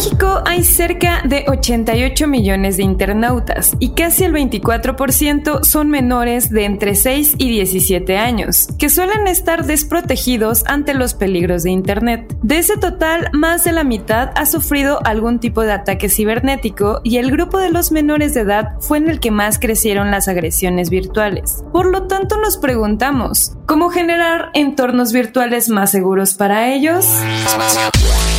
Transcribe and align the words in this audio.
México 0.00 0.40
hay 0.46 0.64
cerca 0.64 1.20
de 1.26 1.44
88 1.46 2.26
millones 2.26 2.78
de 2.78 2.84
internautas 2.84 3.76
y 3.80 3.90
casi 3.90 4.24
el 4.24 4.32
24% 4.32 5.62
son 5.62 5.90
menores 5.90 6.48
de 6.48 6.64
entre 6.64 6.94
6 6.94 7.34
y 7.36 7.50
17 7.50 8.16
años, 8.16 8.68
que 8.78 8.88
suelen 8.88 9.26
estar 9.26 9.66
desprotegidos 9.66 10.64
ante 10.66 10.94
los 10.94 11.12
peligros 11.12 11.64
de 11.64 11.72
Internet. 11.72 12.34
De 12.42 12.56
ese 12.56 12.78
total, 12.78 13.28
más 13.34 13.64
de 13.64 13.72
la 13.72 13.84
mitad 13.84 14.30
ha 14.36 14.46
sufrido 14.46 15.00
algún 15.04 15.38
tipo 15.38 15.60
de 15.60 15.72
ataque 15.72 16.08
cibernético 16.08 17.02
y 17.04 17.18
el 17.18 17.30
grupo 17.30 17.58
de 17.58 17.68
los 17.68 17.92
menores 17.92 18.32
de 18.32 18.40
edad 18.40 18.80
fue 18.80 18.96
en 18.96 19.10
el 19.10 19.20
que 19.20 19.30
más 19.30 19.58
crecieron 19.58 20.10
las 20.10 20.28
agresiones 20.28 20.88
virtuales. 20.88 21.62
Por 21.74 21.84
lo 21.84 22.06
tanto, 22.06 22.38
nos 22.38 22.56
preguntamos, 22.56 23.52
¿cómo 23.66 23.90
generar 23.90 24.48
entornos 24.54 25.12
virtuales 25.12 25.68
más 25.68 25.90
seguros 25.90 26.32
para 26.32 26.72
ellos? 26.72 27.04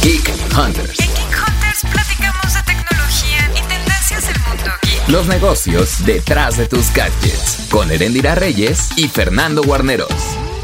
Geek 0.02 0.34
Hunters. 0.58 1.00
En 1.00 1.14
Geek 1.14 1.48
Hunters 1.48 1.82
platicamos 1.92 2.54
de 2.56 2.64
tecnología 2.64 3.52
y 3.52 3.62
tendencias 3.68 4.28
del 4.28 4.40
mundo 4.40 4.72
geek. 4.82 5.10
Los 5.10 5.28
negocios 5.28 6.04
detrás 6.06 6.58
de 6.58 6.68
tus 6.68 6.92
gadgets. 6.92 7.68
Con 7.70 7.92
Erendira 7.92 8.34
Reyes 8.34 8.90
y 8.98 9.08
Fernando 9.08 9.62
Guarneros. 9.62 10.12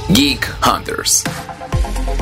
Geek 0.10 0.52
Hunters. 0.66 1.24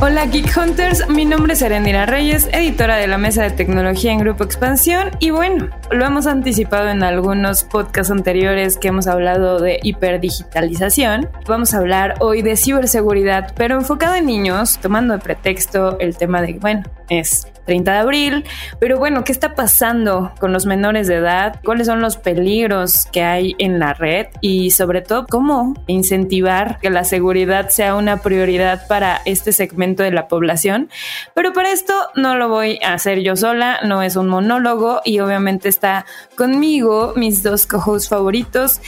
Hola 0.01 0.25
Geek 0.25 0.55
Hunters, 0.57 1.07
mi 1.07 1.23
nombre 1.23 1.53
es 1.53 1.61
Erendira 1.61 2.05
Reyes, 2.05 2.49
editora 2.51 2.97
de 2.97 3.07
la 3.07 3.17
mesa 3.17 3.43
de 3.43 3.51
tecnología 3.51 4.11
en 4.11 4.19
Grupo 4.19 4.43
Expansión 4.43 5.11
y 5.19 5.29
bueno, 5.29 5.69
lo 5.89 6.05
hemos 6.05 6.27
anticipado 6.27 6.89
en 6.89 7.01
algunos 7.01 7.63
podcasts 7.63 8.11
anteriores 8.11 8.77
que 8.77 8.89
hemos 8.89 9.07
hablado 9.07 9.59
de 9.61 9.79
hiperdigitalización. 9.81 11.29
Vamos 11.47 11.73
a 11.73 11.77
hablar 11.77 12.15
hoy 12.19 12.41
de 12.41 12.57
ciberseguridad, 12.57 13.53
pero 13.55 13.75
enfocado 13.75 14.15
en 14.15 14.25
niños, 14.25 14.77
tomando 14.81 15.13
de 15.13 15.19
pretexto 15.19 15.97
el 15.99 16.17
tema 16.17 16.41
de, 16.41 16.55
bueno, 16.59 16.83
es 17.09 17.47
30 17.65 17.91
de 17.91 17.97
abril. 17.97 18.45
Pero 18.79 18.97
bueno, 18.97 19.23
¿qué 19.23 19.31
está 19.31 19.55
pasando 19.55 20.31
con 20.39 20.53
los 20.53 20.65
menores 20.65 21.07
de 21.07 21.15
edad? 21.15 21.59
¿Cuáles 21.63 21.87
son 21.87 22.01
los 22.01 22.17
peligros 22.17 23.05
que 23.11 23.23
hay 23.23 23.55
en 23.57 23.79
la 23.79 23.93
red? 23.93 24.27
Y 24.41 24.71
sobre 24.71 25.01
todo, 25.01 25.25
¿cómo 25.27 25.73
incentivar 25.87 26.79
que 26.79 26.89
la 26.89 27.03
seguridad 27.03 27.69
sea 27.69 27.95
una 27.95 28.17
prioridad 28.17 28.87
para 28.87 29.21
este 29.25 29.51
segmento 29.51 30.03
de 30.03 30.11
la 30.11 30.27
población? 30.27 30.89
Pero 31.33 31.53
para 31.53 31.71
esto 31.71 31.93
no 32.15 32.35
lo 32.35 32.49
voy 32.49 32.79
a 32.83 32.93
hacer 32.93 33.21
yo 33.21 33.35
sola, 33.35 33.79
no 33.83 34.01
es 34.01 34.15
un 34.15 34.27
monólogo 34.27 35.01
y 35.03 35.19
obviamente 35.19 35.69
está 35.69 36.05
conmigo 36.35 37.13
mis 37.15 37.43
dos 37.43 37.65
co-hosts 37.65 38.09
favoritos. 38.09 38.81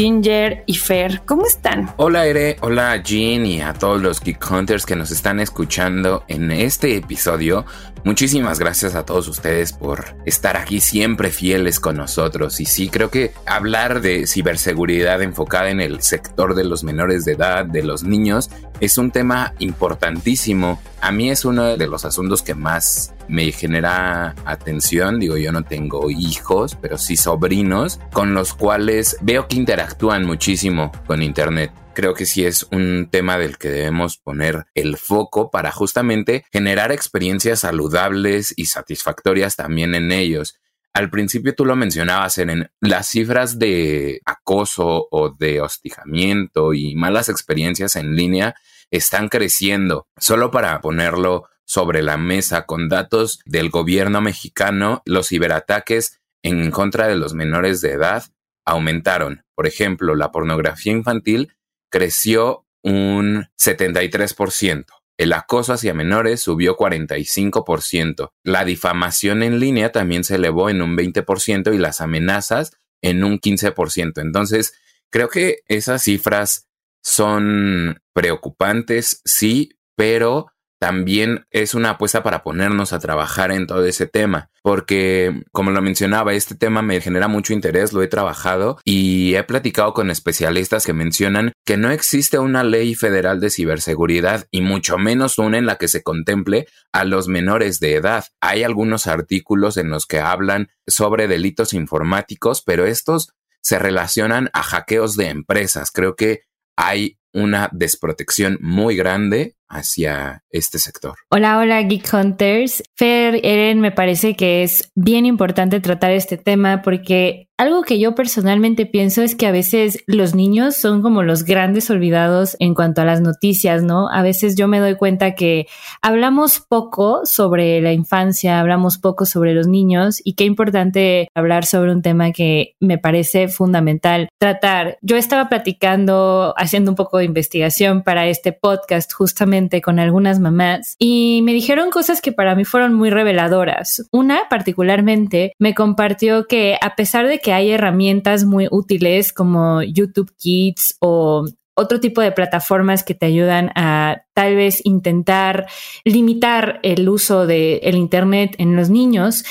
Ginger 0.00 0.62
y 0.64 0.76
Fer, 0.76 1.20
¿cómo 1.26 1.44
están? 1.44 1.92
Hola 1.98 2.24
Ere, 2.24 2.56
hola 2.62 2.96
Jean 3.02 3.44
y 3.44 3.60
a 3.60 3.74
todos 3.74 4.00
los 4.00 4.22
Geek 4.22 4.50
Hunters 4.50 4.86
que 4.86 4.96
nos 4.96 5.10
están 5.10 5.40
escuchando 5.40 6.24
en 6.26 6.50
este 6.52 6.96
episodio. 6.96 7.66
Muchísimas 8.02 8.58
gracias 8.58 8.94
a 8.94 9.04
todos 9.04 9.28
ustedes 9.28 9.74
por 9.74 10.16
estar 10.24 10.56
aquí 10.56 10.80
siempre 10.80 11.28
fieles 11.28 11.80
con 11.80 11.98
nosotros. 11.98 12.62
Y 12.62 12.64
sí, 12.64 12.88
creo 12.88 13.10
que 13.10 13.32
hablar 13.44 14.00
de 14.00 14.26
ciberseguridad 14.26 15.20
enfocada 15.20 15.68
en 15.68 15.82
el 15.82 16.00
sector 16.00 16.54
de 16.54 16.64
los 16.64 16.82
menores 16.82 17.26
de 17.26 17.32
edad, 17.32 17.66
de 17.66 17.82
los 17.82 18.02
niños, 18.02 18.48
es 18.80 18.98
un 18.98 19.10
tema 19.10 19.54
importantísimo. 19.58 20.80
A 21.00 21.12
mí 21.12 21.30
es 21.30 21.44
uno 21.44 21.76
de 21.76 21.86
los 21.86 22.04
asuntos 22.04 22.42
que 22.42 22.54
más 22.54 23.14
me 23.28 23.52
genera 23.52 24.34
atención. 24.44 25.20
Digo, 25.20 25.36
yo 25.36 25.52
no 25.52 25.62
tengo 25.62 26.10
hijos, 26.10 26.76
pero 26.80 26.98
sí 26.98 27.16
sobrinos 27.16 28.00
con 28.12 28.34
los 28.34 28.54
cuales 28.54 29.16
veo 29.20 29.46
que 29.46 29.56
interactúan 29.56 30.26
muchísimo 30.26 30.90
con 31.06 31.22
Internet 31.22 31.72
creo 31.92 32.14
que 32.14 32.24
sí 32.24 32.46
es 32.46 32.66
un 32.70 33.08
tema 33.10 33.36
del 33.36 33.58
que 33.58 33.68
debemos 33.68 34.16
poner 34.16 34.64
el 34.74 34.96
foco 34.96 35.50
para 35.50 35.70
justamente 35.70 36.44
generar 36.50 36.92
experiencias 36.92 37.60
saludables 37.60 38.54
y 38.56 38.66
satisfactorias 38.66 39.56
también 39.56 39.94
en 39.94 40.10
ellos. 40.12 40.58
Al 40.92 41.10
principio 41.10 41.54
tú 41.54 41.64
lo 41.64 41.76
mencionabas, 41.76 42.38
en 42.38 42.70
las 42.80 43.06
cifras 43.06 43.58
de 43.58 44.20
acoso 44.24 45.06
o 45.10 45.30
de 45.30 45.60
hostigamiento 45.60 46.74
y 46.74 46.96
malas 46.96 47.28
experiencias 47.28 47.96
en 47.96 48.16
línea 48.16 48.56
están 48.90 49.28
creciendo. 49.28 50.08
Solo 50.18 50.50
para 50.50 50.80
ponerlo 50.80 51.48
sobre 51.64 52.02
la 52.02 52.16
mesa 52.16 52.66
con 52.66 52.88
datos 52.88 53.40
del 53.44 53.70
gobierno 53.70 54.20
mexicano, 54.20 55.02
los 55.04 55.28
ciberataques 55.28 56.20
en 56.42 56.72
contra 56.72 57.06
de 57.06 57.16
los 57.16 57.34
menores 57.34 57.80
de 57.80 57.92
edad 57.92 58.24
aumentaron. 58.64 59.44
Por 59.54 59.68
ejemplo, 59.68 60.16
la 60.16 60.32
pornografía 60.32 60.92
infantil 60.92 61.54
creció 61.88 62.66
un 62.82 63.46
73%. 63.56 64.86
El 65.20 65.34
acoso 65.34 65.74
hacia 65.74 65.92
menores 65.92 66.40
subió 66.40 66.78
45%. 66.78 68.30
La 68.42 68.64
difamación 68.64 69.42
en 69.42 69.60
línea 69.60 69.92
también 69.92 70.24
se 70.24 70.36
elevó 70.36 70.70
en 70.70 70.80
un 70.80 70.96
20% 70.96 71.74
y 71.74 71.76
las 71.76 72.00
amenazas 72.00 72.72
en 73.02 73.22
un 73.22 73.38
15%. 73.38 74.22
Entonces, 74.22 74.72
creo 75.10 75.28
que 75.28 75.58
esas 75.68 76.04
cifras 76.04 76.68
son 77.02 78.00
preocupantes, 78.14 79.20
sí, 79.26 79.74
pero 79.94 80.52
también 80.80 81.44
es 81.50 81.74
una 81.74 81.90
apuesta 81.90 82.22
para 82.22 82.42
ponernos 82.42 82.94
a 82.94 82.98
trabajar 82.98 83.52
en 83.52 83.66
todo 83.66 83.84
ese 83.84 84.06
tema, 84.06 84.50
porque 84.62 85.42
como 85.52 85.72
lo 85.72 85.82
mencionaba, 85.82 86.32
este 86.32 86.54
tema 86.54 86.80
me 86.80 87.02
genera 87.02 87.28
mucho 87.28 87.52
interés, 87.52 87.92
lo 87.92 88.02
he 88.02 88.08
trabajado 88.08 88.78
y 88.82 89.34
he 89.34 89.44
platicado 89.44 89.92
con 89.92 90.10
especialistas 90.10 90.86
que 90.86 90.94
mencionan 90.94 91.52
que 91.66 91.76
no 91.76 91.90
existe 91.90 92.38
una 92.38 92.64
ley 92.64 92.94
federal 92.94 93.40
de 93.40 93.50
ciberseguridad 93.50 94.46
y 94.50 94.62
mucho 94.62 94.96
menos 94.96 95.36
una 95.36 95.58
en 95.58 95.66
la 95.66 95.76
que 95.76 95.86
se 95.86 96.02
contemple 96.02 96.66
a 96.92 97.04
los 97.04 97.28
menores 97.28 97.78
de 97.78 97.96
edad. 97.96 98.24
Hay 98.40 98.62
algunos 98.62 99.06
artículos 99.06 99.76
en 99.76 99.90
los 99.90 100.06
que 100.06 100.20
hablan 100.20 100.70
sobre 100.86 101.28
delitos 101.28 101.74
informáticos, 101.74 102.62
pero 102.62 102.86
estos 102.86 103.34
se 103.60 103.78
relacionan 103.78 104.48
a 104.54 104.62
hackeos 104.62 105.14
de 105.16 105.28
empresas. 105.28 105.90
Creo 105.92 106.16
que 106.16 106.40
hay 106.74 107.19
una 107.32 107.68
desprotección 107.72 108.58
muy 108.60 108.96
grande 108.96 109.56
hacia 109.68 110.42
este 110.50 110.78
sector. 110.78 111.14
Hola, 111.30 111.58
hola 111.58 111.80
Geek 111.82 112.12
Hunters. 112.12 112.82
Fer, 112.96 113.40
Eren, 113.44 113.80
me 113.80 113.92
parece 113.92 114.34
que 114.34 114.64
es 114.64 114.90
bien 114.94 115.26
importante 115.26 115.80
tratar 115.80 116.10
este 116.10 116.36
tema 116.36 116.82
porque 116.82 117.48
algo 117.60 117.82
que 117.82 117.98
yo 117.98 118.14
personalmente 118.14 118.86
pienso 118.86 119.20
es 119.20 119.34
que 119.34 119.46
a 119.46 119.52
veces 119.52 120.02
los 120.06 120.34
niños 120.34 120.76
son 120.76 121.02
como 121.02 121.22
los 121.22 121.44
grandes 121.44 121.90
olvidados 121.90 122.56
en 122.58 122.74
cuanto 122.74 123.02
a 123.02 123.04
las 123.04 123.20
noticias, 123.20 123.82
¿no? 123.82 124.08
A 124.08 124.22
veces 124.22 124.56
yo 124.56 124.66
me 124.66 124.80
doy 124.80 124.94
cuenta 124.94 125.34
que 125.34 125.66
hablamos 126.00 126.60
poco 126.60 127.20
sobre 127.24 127.82
la 127.82 127.92
infancia, 127.92 128.60
hablamos 128.60 128.96
poco 128.96 129.26
sobre 129.26 129.52
los 129.52 129.66
niños 129.66 130.22
y 130.24 130.36
qué 130.36 130.44
importante 130.44 131.28
hablar 131.34 131.66
sobre 131.66 131.92
un 131.92 132.00
tema 132.00 132.32
que 132.32 132.76
me 132.80 132.96
parece 132.96 133.48
fundamental 133.48 134.30
tratar. 134.38 134.96
Yo 135.02 135.18
estaba 135.18 135.50
platicando, 135.50 136.54
haciendo 136.56 136.92
un 136.92 136.96
poco 136.96 137.18
de 137.18 137.26
investigación 137.26 138.02
para 138.02 138.26
este 138.26 138.52
podcast 138.52 139.12
justamente 139.12 139.82
con 139.82 139.98
algunas 139.98 140.40
mamás 140.40 140.96
y 140.98 141.42
me 141.44 141.52
dijeron 141.52 141.90
cosas 141.90 142.22
que 142.22 142.32
para 142.32 142.54
mí 142.54 142.64
fueron 142.64 142.94
muy 142.94 143.10
reveladoras. 143.10 144.08
Una 144.12 144.48
particularmente 144.48 145.52
me 145.58 145.74
compartió 145.74 146.46
que 146.46 146.78
a 146.80 146.96
pesar 146.96 147.28
de 147.28 147.38
que 147.38 147.49
hay 147.52 147.70
herramientas 147.70 148.44
muy 148.44 148.68
útiles 148.70 149.32
como 149.32 149.82
YouTube 149.82 150.32
Kids 150.36 150.96
o 151.00 151.46
otro 151.74 152.00
tipo 152.00 152.20
de 152.20 152.32
plataformas 152.32 153.04
que 153.04 153.14
te 153.14 153.26
ayudan 153.26 153.70
a 153.74 154.22
tal 154.34 154.54
vez 154.54 154.84
intentar 154.84 155.66
limitar 156.04 156.78
el 156.82 157.08
uso 157.08 157.46
del 157.46 157.94
Internet 157.94 158.54
en 158.58 158.76
los 158.76 158.90
niños. 158.90 159.44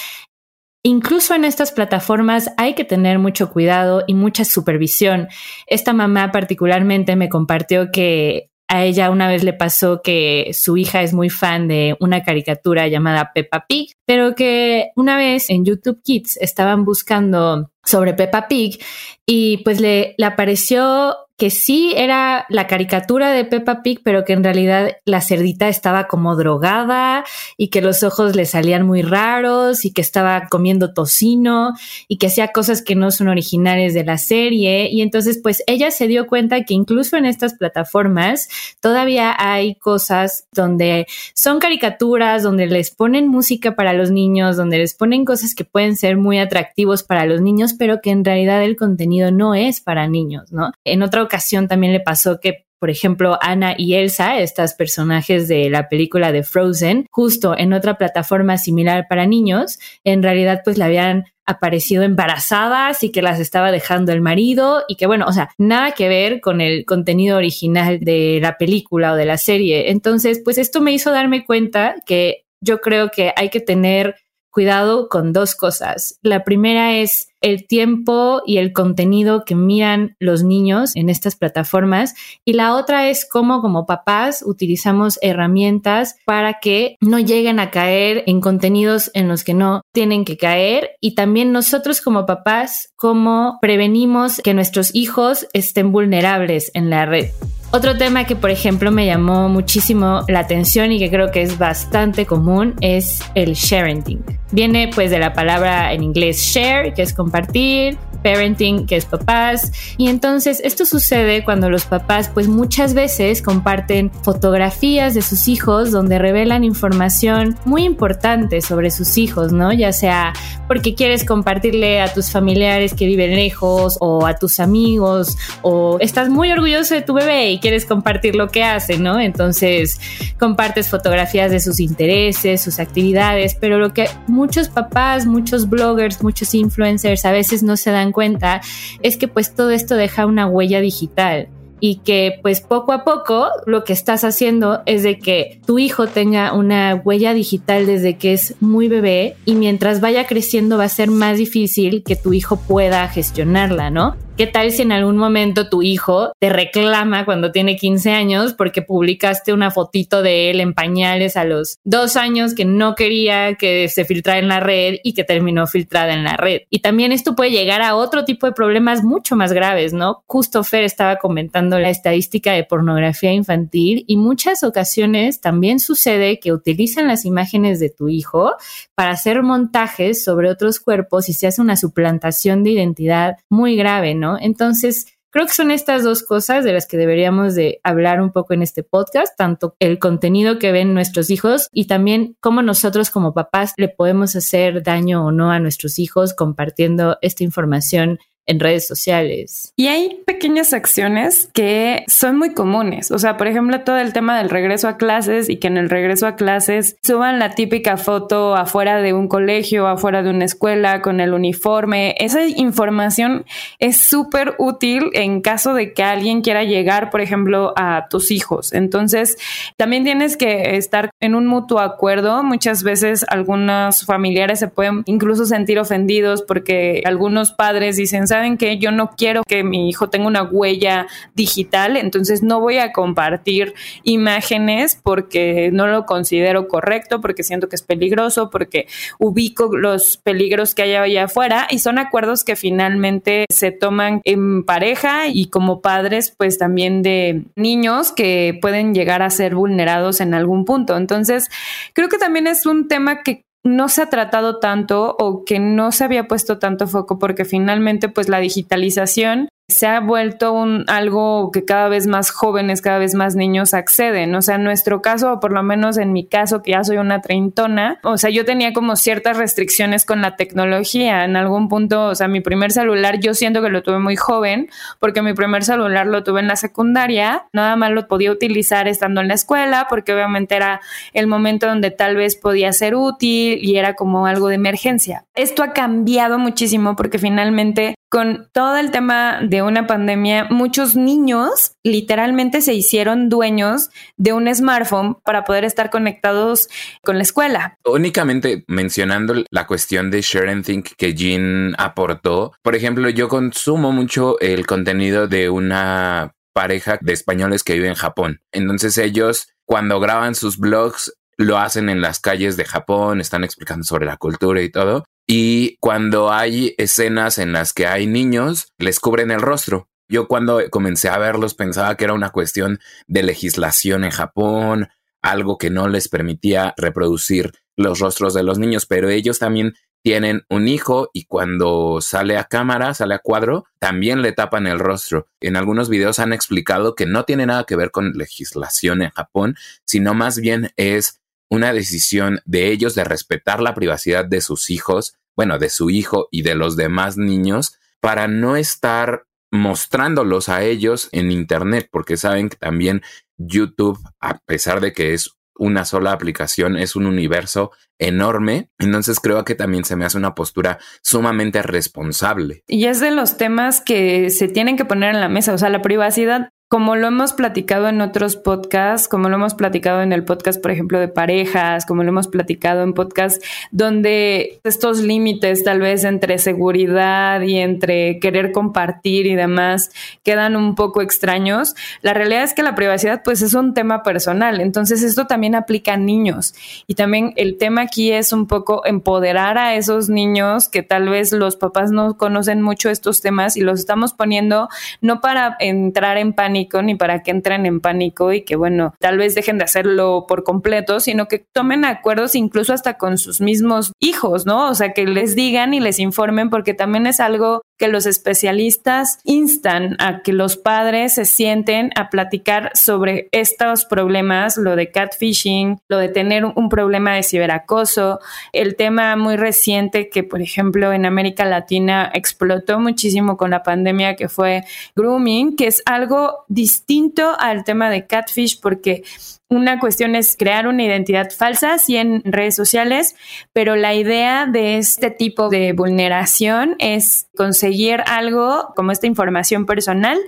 Incluso 0.84 1.36
en 1.36 1.44
estas 1.44 1.72
plataformas 1.72 2.52
hay 2.58 2.74
que 2.74 2.86
tener 2.86 3.20
mucho 3.20 3.50
cuidado 3.50 4.04
y 4.08 4.14
mucha 4.14 4.46
supervisión. 4.46 5.28
Esta 5.68 5.92
mamá 5.92 6.32
particularmente 6.32 7.16
me 7.16 7.30
compartió 7.30 7.92
que 7.92 8.50
a 8.70 8.86
ella 8.86 9.10
una 9.10 9.28
vez 9.28 9.44
le 9.44 9.54
pasó 9.54 10.02
que 10.04 10.52
su 10.54 10.78
hija 10.78 11.02
es 11.02 11.12
muy 11.12 11.30
fan 11.30 11.68
de 11.68 11.98
una 12.00 12.24
caricatura 12.24 12.88
llamada 12.88 13.32
Peppa 13.34 13.66
Pig, 13.68 13.94
pero 14.06 14.36
que 14.36 14.92
una 14.96 15.18
vez 15.18 15.50
en 15.50 15.66
YouTube 15.66 16.02
Kids 16.04 16.38
estaban 16.38 16.86
buscando 16.86 17.72
sobre 17.90 18.14
Peppa 18.14 18.48
Pig 18.48 18.80
y 19.26 19.58
pues 19.58 19.80
le, 19.82 20.16
le 20.18 20.26
apareció 20.26 21.16
que 21.40 21.50
sí 21.50 21.94
era 21.96 22.46
la 22.50 22.68
caricatura 22.68 23.32
de 23.32 23.46
Peppa 23.46 23.82
Pig, 23.82 24.02
pero 24.04 24.26
que 24.26 24.34
en 24.34 24.44
realidad 24.44 24.98
la 25.06 25.22
cerdita 25.22 25.70
estaba 25.70 26.08
como 26.08 26.36
drogada 26.36 27.24
y 27.56 27.70
que 27.70 27.82
los 27.82 28.04
ojos 28.04 28.36
le 28.36 28.46
salían 28.46 28.86
muy 28.86 29.02
raros 29.04 29.86
y 29.86 29.94
que 29.94 30.02
estaba 30.02 30.48
comiendo 30.50 30.94
tocino 30.94 31.74
y 32.10 32.18
que 32.18 32.28
hacía 32.28 32.50
cosas 32.50 32.82
que 32.82 32.96
no 32.96 33.10
son 33.10 33.30
originales 33.30 33.94
de 33.94 34.04
la 34.04 34.18
serie. 34.18 34.90
Y 34.92 35.02
entonces, 35.02 35.40
pues 35.42 35.64
ella 35.66 35.92
se 35.92 36.08
dio 36.08 36.28
cuenta 36.28 36.66
que 36.66 36.74
incluso 36.74 37.16
en 37.16 37.26
estas 37.26 37.54
plataformas 37.54 38.50
todavía 38.82 39.34
hay 39.38 39.76
cosas 39.76 40.46
donde 40.52 41.08
son 41.34 41.60
caricaturas, 41.60 42.44
donde 42.44 42.68
les 42.68 42.92
ponen 42.92 43.30
música 43.30 43.76
para 43.78 43.94
los 43.94 44.12
niños, 44.12 44.58
donde 44.58 44.78
les 44.78 44.94
ponen 44.94 45.24
cosas 45.24 45.56
que 45.56 45.64
pueden 45.64 45.96
ser 45.96 46.18
muy 46.18 46.38
atractivos 46.38 47.04
para 47.04 47.26
los 47.26 47.40
niños, 47.40 47.76
pero 47.80 48.02
que 48.02 48.10
en 48.12 48.26
realidad 48.26 48.62
el 48.62 48.76
contenido 48.76 49.32
no 49.32 49.56
es 49.56 49.80
para 49.80 50.06
niños, 50.10 50.52
¿no? 50.52 50.74
En 50.84 51.02
otra 51.02 51.29
ocasión 51.30 51.68
también 51.68 51.94
le 51.94 52.00
pasó 52.00 52.40
que 52.40 52.66
por 52.80 52.90
ejemplo, 52.90 53.38
Anna 53.42 53.76
y 53.78 53.96
Elsa, 53.96 54.40
estas 54.40 54.74
personajes 54.74 55.50
de 55.50 55.70
la 55.70 55.90
película 55.90 56.32
de 56.32 56.44
Frozen, 56.44 57.08
justo 57.12 57.54
en 57.58 57.74
otra 57.74 57.98
plataforma 57.98 58.58
similar 58.58 59.06
para 59.10 59.28
niños, 59.28 59.80
en 60.06 60.24
realidad 60.24 60.62
pues 60.64 60.78
le 60.78 60.86
habían 60.86 61.26
aparecido 61.46 62.04
embarazadas 62.04 63.04
y 63.04 63.12
que 63.12 63.22
las 63.22 63.40
estaba 63.40 63.72
dejando 63.72 64.14
el 64.14 64.22
marido 64.22 64.84
y 64.88 64.96
que 64.96 65.08
bueno, 65.08 65.26
o 65.28 65.34
sea, 65.34 65.50
nada 65.58 65.92
que 65.92 66.08
ver 66.08 66.40
con 66.40 66.62
el 66.62 66.86
contenido 66.86 67.38
original 67.38 68.00
de 68.00 68.40
la 68.42 68.58
película 68.58 69.12
o 69.12 69.16
de 69.16 69.26
la 69.26 69.38
serie. 69.38 69.92
Entonces, 69.92 70.42
pues 70.44 70.58
esto 70.58 70.80
me 70.80 70.94
hizo 70.94 71.12
darme 71.12 71.46
cuenta 71.46 71.96
que 72.06 72.46
yo 72.62 72.80
creo 72.80 73.10
que 73.10 73.34
hay 73.36 73.50
que 73.50 73.60
tener 73.60 74.16
cuidado 74.52 75.10
con 75.10 75.34
dos 75.34 75.56
cosas. 75.56 76.20
La 76.22 76.44
primera 76.44 76.98
es 76.98 77.30
el 77.42 77.68
tiempo 77.68 78.42
y 78.46 78.58
el 78.58 78.74
contenido 78.74 79.46
que 79.46 79.56
miran 79.56 80.16
los 80.20 80.44
niños 80.44 80.96
en 80.96 81.10
estas 81.10 81.36
plataformas 81.36 82.16
y 82.46 82.54
la 82.54 82.76
otra 82.76 83.10
es 83.10 83.26
cómo 83.26 83.62
como 83.62 83.86
papás 83.86 84.44
utilizamos 84.46 85.18
herramientas 85.22 86.16
para 86.26 86.60
que 86.60 86.98
no 87.02 87.20
lleguen 87.20 87.60
a 87.60 87.72
caer 87.72 88.24
en 88.28 88.42
contenidos 88.42 89.12
en 89.14 89.28
los 89.28 89.44
que 89.44 89.54
no 89.54 89.82
tienen 89.94 90.26
que 90.26 90.38
caer 90.38 90.92
y 91.00 91.16
también 91.16 91.52
nosotros 91.52 92.02
como 92.02 92.26
papás 92.26 92.92
cómo 92.96 93.58
prevenimos 93.62 94.42
que 94.44 94.54
nuestros 94.54 94.94
hijos 94.94 95.48
estén 95.54 95.92
vulnerables 95.92 96.72
en 96.74 96.90
la 96.90 97.06
red. 97.06 97.30
Otro 97.72 97.96
tema 97.98 98.26
que, 98.26 98.36
por 98.36 98.50
ejemplo, 98.50 98.92
me 98.92 99.06
llamó 99.06 99.48
muchísimo 99.48 100.24
la 100.28 100.40
atención 100.40 100.92
y 100.92 100.98
que 100.98 101.12
creo 101.12 101.30
que 101.30 101.44
es 101.44 101.60
bastante 101.60 102.26
común 102.26 102.74
es 102.82 103.22
el 103.36 103.54
sharing. 103.54 104.24
Viene 104.52 104.90
pues 104.94 105.12
de 105.12 105.20
la 105.20 105.34
palabra 105.34 105.94
en 105.94 106.04
inglés 106.04 106.38
share, 106.40 106.94
que 106.94 107.02
es 107.02 107.14
compartir, 107.14 107.98
parenting, 108.24 108.86
que 108.86 108.96
es 108.96 109.06
papás. 109.06 109.72
Y 109.98 110.08
entonces 110.08 110.62
esto 110.64 110.86
sucede 110.86 111.44
cuando 111.44 111.70
los 111.70 111.86
papás 111.86 112.30
pues 112.34 112.48
muchas 112.48 112.94
veces 112.94 113.42
comparten 113.42 114.12
fotografías 114.24 115.14
de 115.14 115.22
sus 115.22 115.48
hijos 115.48 115.92
donde 115.92 116.20
revelan 116.20 116.64
información 116.64 117.58
muy 117.66 117.84
importante 117.84 118.62
sobre 118.62 118.92
sus 118.92 119.18
hijos, 119.18 119.52
¿no? 119.52 119.74
Ya 119.74 119.92
sea 119.94 120.34
porque 120.68 120.94
quieres 120.94 121.26
compartirle 121.26 122.02
a 122.02 122.14
tus 122.14 122.32
familiares 122.32 122.94
que 122.94 123.06
viven 123.06 123.36
lejos 123.36 123.98
o 124.00 124.26
a 124.26 124.36
tus 124.36 124.60
amigos 124.60 125.38
o 125.62 125.98
estás 126.00 126.30
muy 126.30 126.52
orgulloso 126.52 126.94
de 126.94 127.02
tu 127.02 127.14
bebé 127.14 127.52
y 127.52 127.60
quieres 127.60 127.86
compartir 127.86 128.36
lo 128.36 128.50
que 128.50 128.64
hace, 128.64 129.00
¿no? 129.00 129.20
Entonces 129.20 130.00
compartes 130.40 130.90
fotografías 130.90 131.52
de 131.52 131.60
sus 131.60 131.80
intereses, 131.80 132.62
sus 132.62 132.80
actividades, 132.80 133.56
pero 133.56 133.80
lo 133.80 133.94
que 133.94 134.10
muchos 134.40 134.70
papás, 134.70 135.26
muchos 135.26 135.70
bloggers, 135.70 136.24
muchos 136.24 136.56
influencers 136.56 137.26
a 137.26 137.32
veces 137.34 137.62
no 137.62 137.76
se 137.76 137.92
dan 137.92 138.14
cuenta 138.14 138.62
es 139.04 139.18
que 139.18 139.28
pues 139.28 139.54
todo 139.54 139.70
esto 139.72 139.96
deja 139.96 140.26
una 140.26 140.48
huella 140.48 140.80
digital 140.80 141.50
y 141.82 141.98
que 141.98 142.40
pues 142.42 142.62
poco 142.62 142.94
a 142.94 143.04
poco 143.04 143.50
lo 143.66 143.84
que 143.84 143.92
estás 143.92 144.24
haciendo 144.24 144.82
es 144.86 145.04
de 145.04 145.20
que 145.20 145.60
tu 145.66 145.78
hijo 145.78 146.08
tenga 146.08 146.54
una 146.54 146.96
huella 146.96 147.34
digital 147.34 147.86
desde 147.86 148.18
que 148.18 148.32
es 148.32 148.56
muy 148.62 148.88
bebé 148.88 149.36
y 149.44 149.56
mientras 149.56 150.00
vaya 150.00 150.26
creciendo 150.26 150.78
va 150.78 150.86
a 150.86 150.90
ser 150.90 151.10
más 151.10 151.38
difícil 151.38 152.04
que 152.04 152.16
tu 152.16 152.32
hijo 152.32 152.56
pueda 152.56 153.08
gestionarla, 153.10 153.90
¿no? 153.90 154.16
¿Qué 154.40 154.48
tal 154.48 154.72
si 154.72 154.84
en 154.84 154.94
algún 154.94 155.18
momento 155.18 155.68
tu 155.68 155.82
hijo 155.82 156.32
te 156.40 156.48
reclama 156.48 157.26
cuando 157.26 157.52
tiene 157.52 157.76
15 157.76 158.12
años 158.12 158.54
porque 158.54 158.82
publicaste 158.82 159.52
una 159.52 159.70
fotito 159.70 160.22
de 160.22 160.50
él 160.50 160.62
en 160.62 160.74
pañales 160.74 161.36
a 161.36 161.44
los 161.44 161.76
dos 161.84 162.16
años 162.16 162.56
que 162.56 162.64
no 162.64 162.96
quería 162.96 163.56
que 163.56 163.90
se 163.90 164.06
filtrara 164.06 164.40
en 164.40 164.48
la 164.48 164.62
red 164.62 164.96
y 165.04 165.12
que 165.12 165.26
terminó 165.26 165.68
filtrada 165.68 166.14
en 166.14 166.24
la 166.24 166.38
red? 166.38 166.62
Y 166.70 166.80
también 166.80 167.12
esto 167.12 167.36
puede 167.36 167.52
llegar 167.52 167.82
a 167.82 167.96
otro 167.98 168.24
tipo 168.24 168.48
de 168.48 168.54
problemas 168.54 169.04
mucho 169.04 169.36
más 169.36 169.52
graves, 169.52 169.92
¿no? 169.92 170.24
Justo 170.26 170.64
Fer 170.64 170.86
estaba 170.86 171.18
comentando 171.18 171.78
la 171.78 171.90
estadística 171.90 172.54
de 172.54 172.64
pornografía 172.64 173.34
infantil 173.34 174.06
y 174.08 174.16
muchas 174.16 174.64
ocasiones 174.64 175.42
también 175.42 175.82
sucede 175.82 176.40
que 176.40 176.54
utilizan 176.54 177.10
las 177.10 177.26
imágenes 177.26 177.82
de 177.82 177.90
tu 177.90 178.08
hijo 178.08 178.54
para 178.96 179.12
hacer 179.12 179.44
montajes 179.44 180.24
sobre 180.24 180.50
otros 180.50 180.80
cuerpos 180.80 181.28
y 181.28 181.34
se 181.34 181.48
hace 181.48 181.62
una 181.62 181.76
suplantación 181.76 182.64
de 182.64 182.70
identidad 182.70 183.36
muy 183.50 183.76
grave, 183.76 184.16
¿no? 184.16 184.29
Entonces, 184.38 185.08
creo 185.32 185.46
que 185.46 185.54
son 185.54 185.72
estas 185.72 186.04
dos 186.04 186.24
cosas 186.24 186.66
de 186.66 186.74
las 186.74 186.86
que 186.86 186.98
deberíamos 186.98 187.56
de 187.56 187.80
hablar 187.84 188.22
un 188.22 188.32
poco 188.32 188.54
en 188.54 188.62
este 188.62 188.84
podcast, 188.84 189.38
tanto 189.38 189.76
el 189.80 190.00
contenido 190.00 190.60
que 190.60 190.72
ven 190.72 190.94
nuestros 190.94 191.30
hijos 191.30 191.70
y 191.72 191.88
también 191.88 192.36
cómo 192.40 192.62
nosotros 192.62 193.10
como 193.10 193.34
papás 193.34 193.74
le 193.78 193.90
podemos 193.90 194.36
hacer 194.36 194.84
daño 194.84 195.26
o 195.26 195.32
no 195.32 195.52
a 195.52 195.60
nuestros 195.60 196.00
hijos 196.00 196.34
compartiendo 196.34 197.18
esta 197.22 197.44
información 197.44 198.20
en 198.50 198.60
redes 198.60 198.88
sociales. 198.88 199.74
Y 199.76 199.88
hay 199.88 200.22
pequeñas 200.26 200.74
acciones 200.74 201.50
que 201.54 202.04
son 202.08 202.38
muy 202.38 202.54
comunes. 202.54 203.12
O 203.12 203.20
sea, 203.20 203.38
por 203.38 203.48
ejemplo, 203.48 203.82
todo 203.82 203.98
el 203.98 204.12
tema 204.12 204.40
del 204.40 204.50
regreso 204.50 204.88
a 204.88 204.98
clases 204.98 205.50
y 205.50 205.58
que 205.58 205.68
en 205.68 205.78
el 205.78 205.90
regreso 205.90 206.26
a 206.26 206.36
clases 206.36 206.98
suban 207.04 207.38
la 207.38 207.52
típica 207.52 207.96
foto 207.96 208.56
afuera 208.56 209.02
de 209.02 209.14
un 209.14 209.28
colegio, 209.28 209.88
afuera 209.88 210.24
de 210.24 210.32
una 210.32 210.46
escuela, 210.46 211.02
con 211.02 211.20
el 211.20 211.34
uniforme. 211.34 212.16
Esa 212.18 212.44
información 212.48 213.46
es 213.78 213.98
súper 213.98 214.56
útil 214.58 215.12
en 215.14 215.42
caso 215.42 215.76
de 215.76 215.94
que 215.94 216.04
alguien 216.04 216.42
quiera 216.42 216.64
llegar, 216.64 217.12
por 217.12 217.22
ejemplo, 217.22 217.74
a 217.76 218.08
tus 218.10 218.32
hijos. 218.32 218.74
Entonces, 218.74 219.38
también 219.78 220.04
tienes 220.04 220.38
que 220.38 220.76
estar 220.76 221.12
en 221.20 221.36
un 221.36 221.46
mutuo 221.46 221.80
acuerdo. 221.80 222.44
Muchas 222.44 222.82
veces 222.82 223.26
algunos 223.30 224.06
familiares 224.06 224.58
se 224.58 224.68
pueden 224.68 225.04
incluso 225.06 225.46
sentir 225.46 225.78
ofendidos 225.78 226.42
porque 226.42 227.04
algunos 227.06 227.52
padres 227.52 227.96
dicen, 227.96 228.28
saben 228.40 228.58
que 228.58 228.78
yo 228.78 228.92
no 228.92 229.12
quiero 229.18 229.44
que 229.46 229.66
mi 229.66 229.90
hijo 229.90 230.10
tenga 230.10 230.26
una 230.28 230.44
huella 230.44 231.08
digital, 231.36 231.98
entonces 231.98 232.42
no 232.42 232.62
voy 232.62 232.78
a 232.78 232.94
compartir 232.94 233.74
imágenes 234.04 234.98
porque 235.04 235.72
no 235.74 235.88
lo 235.88 236.06
considero 236.06 236.70
correcto, 236.70 237.20
porque 237.20 237.44
siento 237.44 237.68
que 237.68 237.76
es 237.76 237.82
peligroso, 237.82 238.50
porque 238.50 238.88
ubico 239.18 239.76
los 239.76 240.16
peligros 240.16 240.74
que 240.74 240.84
hay 240.84 240.96
allá 240.96 241.26
afuera 241.26 241.68
y 241.70 241.80
son 241.80 241.98
acuerdos 241.98 242.46
que 242.46 242.56
finalmente 242.56 243.46
se 243.50 243.72
toman 243.72 244.22
en 244.24 244.64
pareja 244.64 245.28
y 245.28 245.50
como 245.50 245.82
padres 245.82 246.34
pues 246.38 246.58
también 246.58 247.02
de 247.02 247.44
niños 247.58 248.14
que 248.14 248.58
pueden 248.62 248.94
llegar 248.94 249.22
a 249.22 249.30
ser 249.32 249.54
vulnerados 249.54 250.22
en 250.22 250.34
algún 250.34 250.64
punto. 250.64 250.96
Entonces, 250.96 251.50
creo 251.92 252.08
que 252.08 252.18
también 252.18 252.48
es 252.48 252.66
un 252.66 252.88
tema 252.88 253.22
que 253.22 253.44
no 253.64 253.90
se 253.90 254.02
ha 254.02 254.10
tratado 254.10 254.60
tanto 254.60 255.16
o 255.20 255.44
que 255.44 255.60
no 255.60 255.92
se 255.92 256.04
había 256.04 256.28
puesto 256.28 256.60
tanto 256.60 256.88
foco 256.88 257.20
porque 257.20 257.46
finalmente 257.46 258.10
pues 258.10 258.30
la 258.30 258.40
digitalización 258.40 259.50
se 259.70 259.88
ha 259.88 260.00
vuelto 260.00 260.52
un, 260.52 260.84
algo 260.88 261.52
que 261.52 261.64
cada 261.64 261.90
vez 261.90 262.08
más 262.08 262.32
jóvenes, 262.32 262.82
cada 262.82 262.98
vez 262.98 263.14
más 263.14 263.36
niños 263.36 263.74
acceden. 263.74 264.34
O 264.36 264.42
sea, 264.42 264.56
en 264.56 264.64
nuestro 264.64 265.02
caso, 265.02 265.34
o 265.34 265.40
por 265.40 265.52
lo 265.52 265.64
menos 265.64 265.98
en 265.98 266.12
mi 266.12 266.26
caso, 266.26 266.62
que 266.62 266.72
ya 266.72 266.84
soy 266.84 266.98
una 266.98 267.22
treintona, 267.22 268.00
o 268.04 268.18
sea, 268.18 268.30
yo 268.32 268.46
tenía 268.46 268.74
como 268.74 268.96
ciertas 268.96 269.38
restricciones 269.38 270.06
con 270.06 270.22
la 270.22 270.36
tecnología. 270.36 271.24
En 271.24 271.36
algún 271.36 271.70
punto, 271.70 272.08
o 272.08 272.16
sea, 272.16 272.28
mi 272.28 272.42
primer 272.42 272.72
celular, 272.72 273.20
yo 273.20 273.34
siento 273.34 273.62
que 273.62 273.70
lo 273.70 273.84
tuve 273.84 274.00
muy 274.00 274.16
joven, 274.16 274.70
porque 275.00 275.22
mi 275.22 275.34
primer 275.34 275.64
celular 275.64 276.08
lo 276.08 276.24
tuve 276.24 276.40
en 276.40 276.48
la 276.48 276.56
secundaria, 276.56 277.46
nada 277.54 277.76
más 277.76 277.92
lo 277.92 278.08
podía 278.08 278.32
utilizar 278.32 278.88
estando 278.88 279.22
en 279.22 279.28
la 279.28 279.36
escuela, 279.36 279.86
porque 279.88 280.14
obviamente 280.14 280.56
era 280.56 280.82
el 281.14 281.28
momento 281.28 281.68
donde 281.68 281.92
tal 281.92 282.16
vez 282.16 282.36
podía 282.36 282.74
ser 282.74 282.96
útil 282.96 283.60
y 283.62 283.78
era 283.78 283.94
como 283.94 284.26
algo 284.26 284.48
de 284.48 284.56
emergencia. 284.56 285.26
Esto 285.36 285.62
ha 285.62 285.74
cambiado 285.74 286.40
muchísimo 286.40 286.96
porque 286.96 287.20
finalmente 287.20 287.96
con 288.10 288.50
todo 288.54 288.78
el 288.78 288.92
tema 288.92 289.40
de 289.42 289.62
una 289.62 289.88
pandemia, 289.88 290.48
muchos 290.50 290.96
niños 290.96 291.74
literalmente 291.84 292.62
se 292.62 292.74
hicieron 292.74 293.30
dueños 293.30 293.90
de 294.18 294.34
un 294.34 294.54
smartphone 294.54 295.16
para 295.24 295.44
poder 295.44 295.64
estar 295.64 295.90
conectados 295.90 296.68
con 297.04 297.18
la 297.18 297.24
escuela. 297.24 297.78
Únicamente 297.86 298.64
mencionando 298.68 299.36
la 299.52 299.68
cuestión 299.68 300.10
de 300.12 300.22
share 300.22 300.50
and 300.50 300.66
think 300.66 300.88
que 300.98 301.14
Jean 301.14 301.76
aportó, 301.78 302.54
por 302.64 302.76
ejemplo, 302.76 303.10
yo 303.10 303.30
consumo 303.30 303.92
mucho 303.92 304.40
el 304.40 304.66
contenido 304.66 305.28
de 305.28 305.50
una 305.50 306.34
pareja 306.54 306.98
de 307.00 307.14
españoles 307.14 307.64
que 307.64 307.74
viven 307.74 307.92
en 307.92 307.96
Japón. 307.96 308.42
Entonces 308.52 308.98
ellos 308.98 309.48
cuando 309.66 310.00
graban 310.00 310.34
sus 310.34 310.58
blogs 310.58 311.14
lo 311.38 311.58
hacen 311.58 311.90
en 311.90 312.02
las 312.02 312.20
calles 312.20 312.58
de 312.58 312.66
Japón, 312.66 313.22
están 313.22 313.44
explicando 313.44 313.84
sobre 313.84 314.06
la 314.06 314.18
cultura 314.18 314.62
y 314.62 314.70
todo. 314.70 315.06
Y 315.32 315.78
cuando 315.80 316.32
hay 316.32 316.74
escenas 316.80 317.38
en 317.38 317.54
las 317.54 317.72
que 317.72 317.86
hay 317.86 318.08
niños, 318.08 318.74
les 318.80 319.00
cubren 319.00 319.30
el 319.30 319.42
rostro. 319.42 319.88
Yo 320.08 320.28
cuando 320.28 320.60
comencé 320.72 321.08
a 321.08 321.20
verlos 321.20 321.54
pensaba 321.54 321.96
que 321.96 322.06
era 322.06 322.14
una 322.14 322.32
cuestión 322.32 322.80
de 323.06 323.22
legislación 323.22 324.04
en 324.04 324.10
Japón, 324.10 324.90
algo 325.22 325.60
que 325.60 325.70
no 325.70 325.88
les 325.88 326.08
permitía 326.08 326.74
reproducir 326.78 327.52
los 327.78 328.00
rostros 328.00 328.34
de 328.34 328.42
los 328.42 328.58
niños, 328.58 328.88
pero 328.88 329.10
ellos 329.10 329.38
también 329.38 329.76
tienen 330.02 330.46
un 330.50 330.68
hijo 330.68 331.12
y 331.14 331.26
cuando 331.26 332.00
sale 332.02 332.36
a 332.36 332.46
cámara, 332.46 332.96
sale 332.96 333.14
a 333.14 333.20
cuadro, 333.20 333.66
también 333.78 334.24
le 334.24 334.32
tapan 334.32 334.66
el 334.66 334.80
rostro. 334.80 335.28
En 335.42 335.58
algunos 335.58 335.90
videos 335.90 336.18
han 336.18 336.34
explicado 336.34 336.96
que 336.96 337.06
no 337.06 337.26
tiene 337.26 337.46
nada 337.46 337.66
que 337.66 337.76
ver 337.76 337.92
con 337.92 338.14
legislación 338.14 339.04
en 339.04 339.12
Japón, 339.12 339.58
sino 339.86 340.16
más 340.16 340.40
bien 340.40 340.72
es 340.76 341.20
una 341.50 341.74
decisión 341.74 342.42
de 342.46 342.72
ellos 342.72 342.96
de 342.96 343.04
respetar 343.04 343.62
la 343.62 343.74
privacidad 343.74 344.26
de 344.26 344.42
sus 344.42 344.70
hijos, 344.70 345.16
bueno, 345.40 345.58
de 345.58 345.70
su 345.70 345.90
hijo 345.90 346.28
y 346.32 346.42
de 346.42 346.54
los 346.54 346.76
demás 346.76 347.16
niños, 347.16 347.80
para 348.02 348.28
no 348.28 348.58
estar 348.58 349.24
mostrándolos 349.52 350.50
a 350.50 350.64
ellos 350.64 351.08
en 351.14 351.32
Internet, 351.32 351.88
porque 351.90 352.18
saben 352.18 352.50
que 352.50 352.58
también 352.58 353.04
YouTube, 353.38 353.98
a 354.20 354.40
pesar 354.40 354.82
de 354.82 354.92
que 354.92 355.14
es 355.14 355.30
una 355.56 355.86
sola 355.86 356.12
aplicación, 356.12 356.76
es 356.76 356.98
un 356.98 357.06
universo 357.06 357.72
enorme. 358.00 358.70
Entonces 358.80 359.22
creo 359.22 359.46
que 359.46 359.56
también 359.56 359.86
se 359.86 359.96
me 359.96 360.04
hace 360.04 360.18
una 360.18 360.36
postura 360.36 360.78
sumamente 361.02 361.62
responsable. 361.62 362.66
Y 362.68 362.88
es 362.88 363.00
de 363.00 363.12
los 363.12 363.38
temas 363.38 363.80
que 363.80 364.32
se 364.32 364.50
tienen 364.50 364.76
que 364.76 364.84
poner 364.84 365.16
en 365.16 365.22
la 365.22 365.30
mesa. 365.30 365.54
O 365.54 365.58
sea, 365.58 365.70
la 365.70 365.82
privacidad 365.82 366.50
como 366.70 366.96
lo 366.96 367.08
hemos 367.08 367.34
platicado 367.34 367.90
en 367.90 368.00
otros 368.00 368.36
podcasts, 368.36 369.08
como 369.08 369.28
lo 369.28 369.38
hemos 369.38 369.56
platicado 369.56 370.04
en 370.04 370.14
el 370.14 370.24
podcast, 370.24 370.62
por 370.62 370.70
ejemplo, 370.70 371.00
de 371.00 371.08
parejas, 371.08 371.84
como 371.84 372.04
lo 372.04 372.10
hemos 372.10 372.28
platicado 372.28 372.84
en 372.84 372.94
podcasts 372.94 373.44
donde 373.72 374.62
estos 374.64 375.00
límites 375.00 375.64
tal 375.64 375.80
vez 375.80 376.04
entre 376.04 376.38
seguridad 376.38 377.42
y 377.42 377.58
entre 377.58 378.20
querer 378.20 378.52
compartir 378.52 379.26
y 379.26 379.34
demás 379.34 379.90
quedan 380.24 380.56
un 380.56 380.76
poco 380.76 381.02
extraños, 381.02 381.74
la 382.04 382.14
realidad 382.14 382.44
es 382.44 382.54
que 382.54 382.62
la 382.62 382.76
privacidad 382.76 383.24
pues 383.24 383.42
es 383.42 383.56
un 383.56 383.74
tema 383.74 384.04
personal, 384.04 384.62
entonces 384.62 385.02
esto 385.02 385.26
también 385.26 385.56
aplica 385.56 385.94
a 385.94 385.98
niños. 385.98 386.54
Y 386.86 386.94
también 386.94 387.34
el 387.36 387.58
tema 387.58 387.82
aquí 387.82 388.12
es 388.12 388.32
un 388.32 388.46
poco 388.46 388.86
empoderar 388.86 389.58
a 389.58 389.74
esos 389.74 390.08
niños 390.08 390.70
que 390.70 390.84
tal 390.84 391.10
vez 391.10 391.34
los 391.34 391.56
papás 391.56 391.90
no 391.90 392.16
conocen 392.16 392.62
mucho 392.62 392.92
estos 392.92 393.22
temas 393.22 393.58
y 393.58 393.62
los 393.62 393.80
estamos 393.80 394.14
poniendo 394.14 394.70
no 395.02 395.20
para 395.20 395.58
entrar 395.60 396.20
en 396.20 396.34
pánico, 396.34 396.59
ni 396.84 396.96
para 396.96 397.24
que 397.24 397.32
entren 397.32 397.66
en 397.66 397.80
pánico 397.80 398.34
y 398.34 398.44
que, 398.44 398.56
bueno, 398.56 398.94
tal 399.00 399.18
vez 399.18 399.36
dejen 399.36 399.58
de 399.58 399.66
hacerlo 399.66 400.26
por 400.28 400.44
completo, 400.44 401.00
sino 401.00 401.28
que 401.28 401.46
tomen 401.54 401.86
acuerdos 401.86 402.36
incluso 402.36 402.74
hasta 402.74 402.98
con 402.98 403.18
sus 403.18 403.42
mismos 403.42 403.94
hijos, 404.00 404.46
¿no? 404.46 404.70
O 404.70 404.76
sea, 404.76 404.94
que 404.94 405.06
les 405.06 405.36
digan 405.36 405.74
y 405.74 405.80
les 405.80 406.00
informen 406.00 406.50
porque 406.50 406.74
también 406.74 407.08
es 407.08 407.20
algo 407.20 407.62
que 407.80 407.88
los 407.88 408.06
especialistas 408.06 409.20
instan 409.24 409.96
a 410.00 410.22
que 410.22 410.34
los 410.34 410.58
padres 410.58 411.16
se 411.16 411.24
sienten 411.24 411.92
a 411.96 412.10
platicar 412.10 412.72
sobre 412.76 413.30
estos 413.32 413.86
problemas, 413.86 414.58
lo 414.58 414.76
de 414.76 414.92
catfishing, 414.92 415.80
lo 415.88 415.98
de 415.98 416.10
tener 416.10 416.44
un 416.44 416.68
problema 416.68 417.16
de 417.16 417.24
ciberacoso, 417.24 418.20
el 418.52 418.76
tema 418.76 419.16
muy 419.16 419.38
reciente 419.38 420.10
que, 420.10 420.24
por 420.24 420.42
ejemplo, 420.42 420.92
en 420.92 421.06
América 421.06 421.46
Latina 421.46 422.12
explotó 422.14 422.80
muchísimo 422.80 423.38
con 423.38 423.50
la 423.50 423.64
pandemia, 423.64 424.18
que 424.18 424.28
fue 424.28 424.66
grooming, 424.96 425.56
que 425.56 425.68
es 425.68 425.82
algo 425.86 426.44
distinto 426.50 427.34
al 427.40 427.64
tema 427.64 427.90
de 427.90 428.06
catfish 428.06 428.60
porque 428.60 429.04
una 429.50 429.80
cuestión 429.80 430.16
es 430.16 430.36
crear 430.38 430.68
una 430.68 430.84
identidad 430.84 431.32
falsa, 431.32 431.80
sí 431.80 431.98
en 431.98 432.22
redes 432.24 432.56
sociales, 432.56 433.16
pero 433.52 433.76
la 433.76 433.96
idea 433.96 434.46
de 434.46 434.78
este 434.78 435.10
tipo 435.10 435.50
de 435.50 435.74
vulneración 435.74 436.76
es 436.78 437.28
conseguir 437.36 438.04
algo 438.06 438.74
como 438.76 438.92
esta 438.92 439.08
información 439.08 439.66
personal 439.66 440.20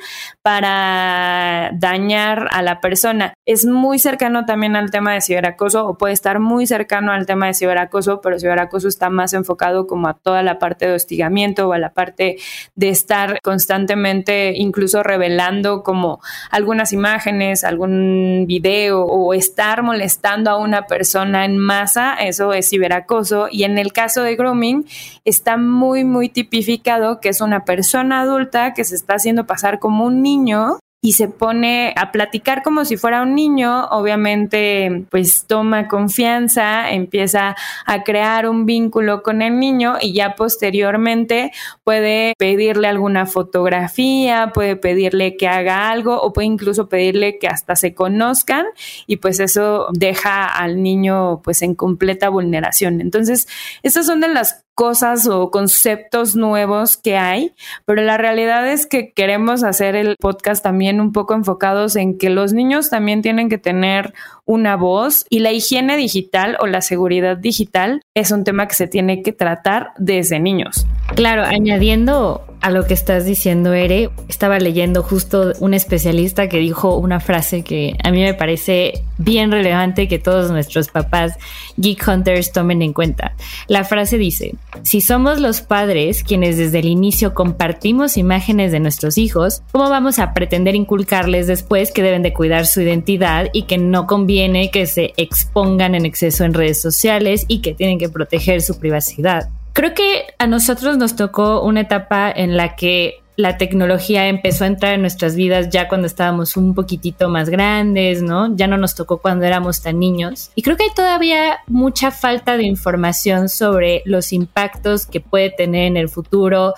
para 0.41 1.69
dañar 1.73 2.47
a 2.51 2.63
la 2.63 2.81
persona. 2.81 3.33
Es 3.45 3.65
muy 3.65 3.99
cercano 3.99 4.45
también 4.45 4.75
al 4.75 4.89
tema 4.89 5.13
de 5.13 5.21
ciberacoso 5.21 5.85
o 5.85 5.97
puede 5.99 6.13
estar 6.13 6.39
muy 6.39 6.65
cercano 6.65 7.11
al 7.11 7.27
tema 7.27 7.45
de 7.45 7.53
ciberacoso, 7.53 8.21
pero 8.21 8.39
ciberacoso 8.39 8.87
está 8.87 9.11
más 9.11 9.33
enfocado 9.33 9.85
como 9.85 10.07
a 10.07 10.15
toda 10.15 10.41
la 10.41 10.57
parte 10.57 10.87
de 10.87 10.93
hostigamiento 10.93 11.67
o 11.67 11.73
a 11.73 11.79
la 11.79 11.93
parte 11.93 12.37
de 12.75 12.89
estar 12.89 13.39
constantemente 13.43 14.53
incluso 14.55 15.03
revelando 15.03 15.83
como 15.83 16.21
algunas 16.49 16.91
imágenes, 16.91 17.63
algún 17.63 18.45
video 18.47 19.10
o 19.13 19.33
estar 19.33 19.83
molestando 19.83 20.49
a 20.49 20.57
una 20.57 20.87
persona 20.87 21.43
en 21.43 21.57
masa, 21.57 22.13
eso 22.13 22.53
es 22.53 22.69
ciberacoso. 22.69 23.47
Y 23.51 23.63
en 23.63 23.77
el 23.77 23.91
caso 23.91 24.23
de 24.23 24.37
grooming, 24.37 24.85
está 25.25 25.57
muy, 25.57 26.05
muy 26.05 26.29
tipificado 26.29 27.19
que 27.19 27.27
es 27.27 27.41
una 27.41 27.65
persona 27.65 28.21
adulta 28.21 28.73
que 28.73 28.85
se 28.85 28.95
está 28.95 29.15
haciendo 29.15 29.45
pasar 29.45 29.79
como 29.79 30.05
un 30.05 30.21
niño 30.21 30.79
y 31.03 31.13
se 31.13 31.27
pone 31.27 31.93
a 31.97 32.11
platicar 32.11 32.61
como 32.61 32.85
si 32.85 32.95
fuera 32.95 33.23
un 33.23 33.33
niño, 33.33 33.85
obviamente 33.85 35.05
pues 35.09 35.45
toma 35.47 35.87
confianza, 35.87 36.91
empieza 36.91 37.55
a 37.87 38.03
crear 38.03 38.47
un 38.47 38.67
vínculo 38.67 39.23
con 39.23 39.41
el 39.41 39.57
niño 39.57 39.95
y 39.99 40.13
ya 40.13 40.35
posteriormente 40.35 41.51
puede 41.83 42.35
pedirle 42.37 42.87
alguna 42.87 43.25
fotografía, 43.25 44.51
puede 44.53 44.75
pedirle 44.75 45.37
que 45.37 45.47
haga 45.47 45.89
algo 45.89 46.21
o 46.21 46.33
puede 46.33 46.45
incluso 46.45 46.87
pedirle 46.87 47.39
que 47.39 47.47
hasta 47.47 47.75
se 47.75 47.95
conozcan 47.95 48.67
y 49.07 49.17
pues 49.17 49.39
eso 49.39 49.87
deja 49.93 50.45
al 50.45 50.83
niño 50.83 51.41
pues 51.43 51.63
en 51.63 51.73
completa 51.73 52.29
vulneración. 52.29 53.01
Entonces, 53.01 53.47
estas 53.81 54.05
son 54.05 54.21
de 54.21 54.27
las 54.27 54.65
cosas 54.75 55.27
o 55.27 55.51
conceptos 55.51 56.35
nuevos 56.35 56.97
que 56.97 57.17
hay, 57.17 57.53
pero 57.85 58.01
la 58.01 58.17
realidad 58.17 58.67
es 58.67 58.85
que 58.85 59.11
queremos 59.13 59.63
hacer 59.63 59.95
el 59.95 60.15
podcast 60.19 60.63
también 60.63 61.01
un 61.01 61.11
poco 61.11 61.33
enfocados 61.33 61.95
en 61.95 62.17
que 62.17 62.29
los 62.29 62.53
niños 62.53 62.89
también 62.89 63.21
tienen 63.21 63.49
que 63.49 63.57
tener 63.57 64.13
una 64.45 64.75
voz 64.75 65.25
y 65.29 65.39
la 65.39 65.51
higiene 65.51 65.97
digital 65.97 66.57
o 66.59 66.67
la 66.67 66.81
seguridad 66.81 67.37
digital 67.37 68.01
es 68.13 68.31
un 68.31 68.43
tema 68.43 68.67
que 68.67 68.75
se 68.75 68.87
tiene 68.87 69.21
que 69.21 69.31
tratar 69.31 69.91
desde 69.97 70.39
niños. 70.39 70.85
Claro, 71.15 71.43
añadiendo 71.43 72.45
a 72.61 72.69
lo 72.69 72.85
que 72.85 72.93
estás 72.93 73.25
diciendo, 73.25 73.73
Ere, 73.73 74.09
estaba 74.29 74.59
leyendo 74.59 75.01
justo 75.01 75.53
un 75.59 75.73
especialista 75.73 76.47
que 76.47 76.59
dijo 76.59 76.95
una 76.95 77.19
frase 77.19 77.63
que 77.63 77.97
a 78.03 78.11
mí 78.11 78.21
me 78.21 78.35
parece 78.35 79.03
bien 79.17 79.51
relevante 79.51 80.07
que 80.07 80.19
todos 80.19 80.51
nuestros 80.51 80.89
papás 80.89 81.37
geek 81.77 82.07
hunters 82.07 82.51
tomen 82.51 82.81
en 82.81 82.93
cuenta. 82.93 83.33
La 83.67 83.83
frase 83.83 84.17
dice, 84.17 84.55
si 84.83 85.01
somos 85.01 85.39
los 85.39 85.61
padres 85.61 86.23
quienes 86.23 86.57
desde 86.57 86.79
el 86.79 86.85
inicio 86.85 87.33
compartimos 87.33 88.17
imágenes 88.17 88.71
de 88.71 88.79
nuestros 88.79 89.17
hijos, 89.17 89.63
¿cómo 89.71 89.89
vamos 89.89 90.19
a 90.19 90.33
pretender 90.33 90.75
inculcarles 90.75 91.47
después 91.47 91.91
que 91.91 92.03
deben 92.03 92.21
de 92.21 92.33
cuidar 92.33 92.67
su 92.67 92.81
identidad 92.81 93.47
y 93.53 93.63
que 93.63 93.79
no 93.79 94.05
conviene 94.31 94.71
que 94.71 94.85
se 94.85 95.13
expongan 95.17 95.93
en 95.93 96.05
exceso 96.05 96.45
en 96.45 96.53
redes 96.53 96.81
sociales 96.81 97.43
y 97.49 97.59
que 97.59 97.73
tienen 97.73 97.99
que 97.99 98.07
proteger 98.07 98.61
su 98.61 98.79
privacidad? 98.79 99.49
Creo 99.73 99.93
que 99.93 100.23
a 100.39 100.47
nosotros 100.47 100.97
nos 100.97 101.17
tocó 101.17 101.61
una 101.61 101.81
etapa 101.81 102.31
en 102.31 102.55
la 102.55 102.77
que 102.77 103.15
la 103.35 103.57
tecnología 103.57 104.27
empezó 104.27 104.63
a 104.63 104.67
entrar 104.67 104.93
en 104.93 105.01
nuestras 105.01 105.35
vidas 105.35 105.69
ya 105.69 105.89
cuando 105.89 106.07
estábamos 106.07 106.55
un 106.55 106.73
poquitito 106.73 107.27
más 107.27 107.49
grandes, 107.49 108.21
¿no? 108.21 108.55
Ya 108.55 108.67
no 108.67 108.77
nos 108.77 108.95
tocó 108.95 109.17
cuando 109.17 109.45
éramos 109.45 109.81
tan 109.81 109.99
niños. 109.99 110.51
Y 110.55 110.61
creo 110.61 110.77
que 110.77 110.83
hay 110.83 110.93
todavía 110.95 111.59
mucha 111.67 112.11
falta 112.11 112.55
de 112.55 112.63
información 112.63 113.49
sobre 113.49 114.01
los 114.05 114.31
impactos 114.31 115.05
que 115.05 115.19
puede 115.19 115.49
tener 115.49 115.87
en 115.87 115.97
el 115.97 116.07
futuro 116.07 116.73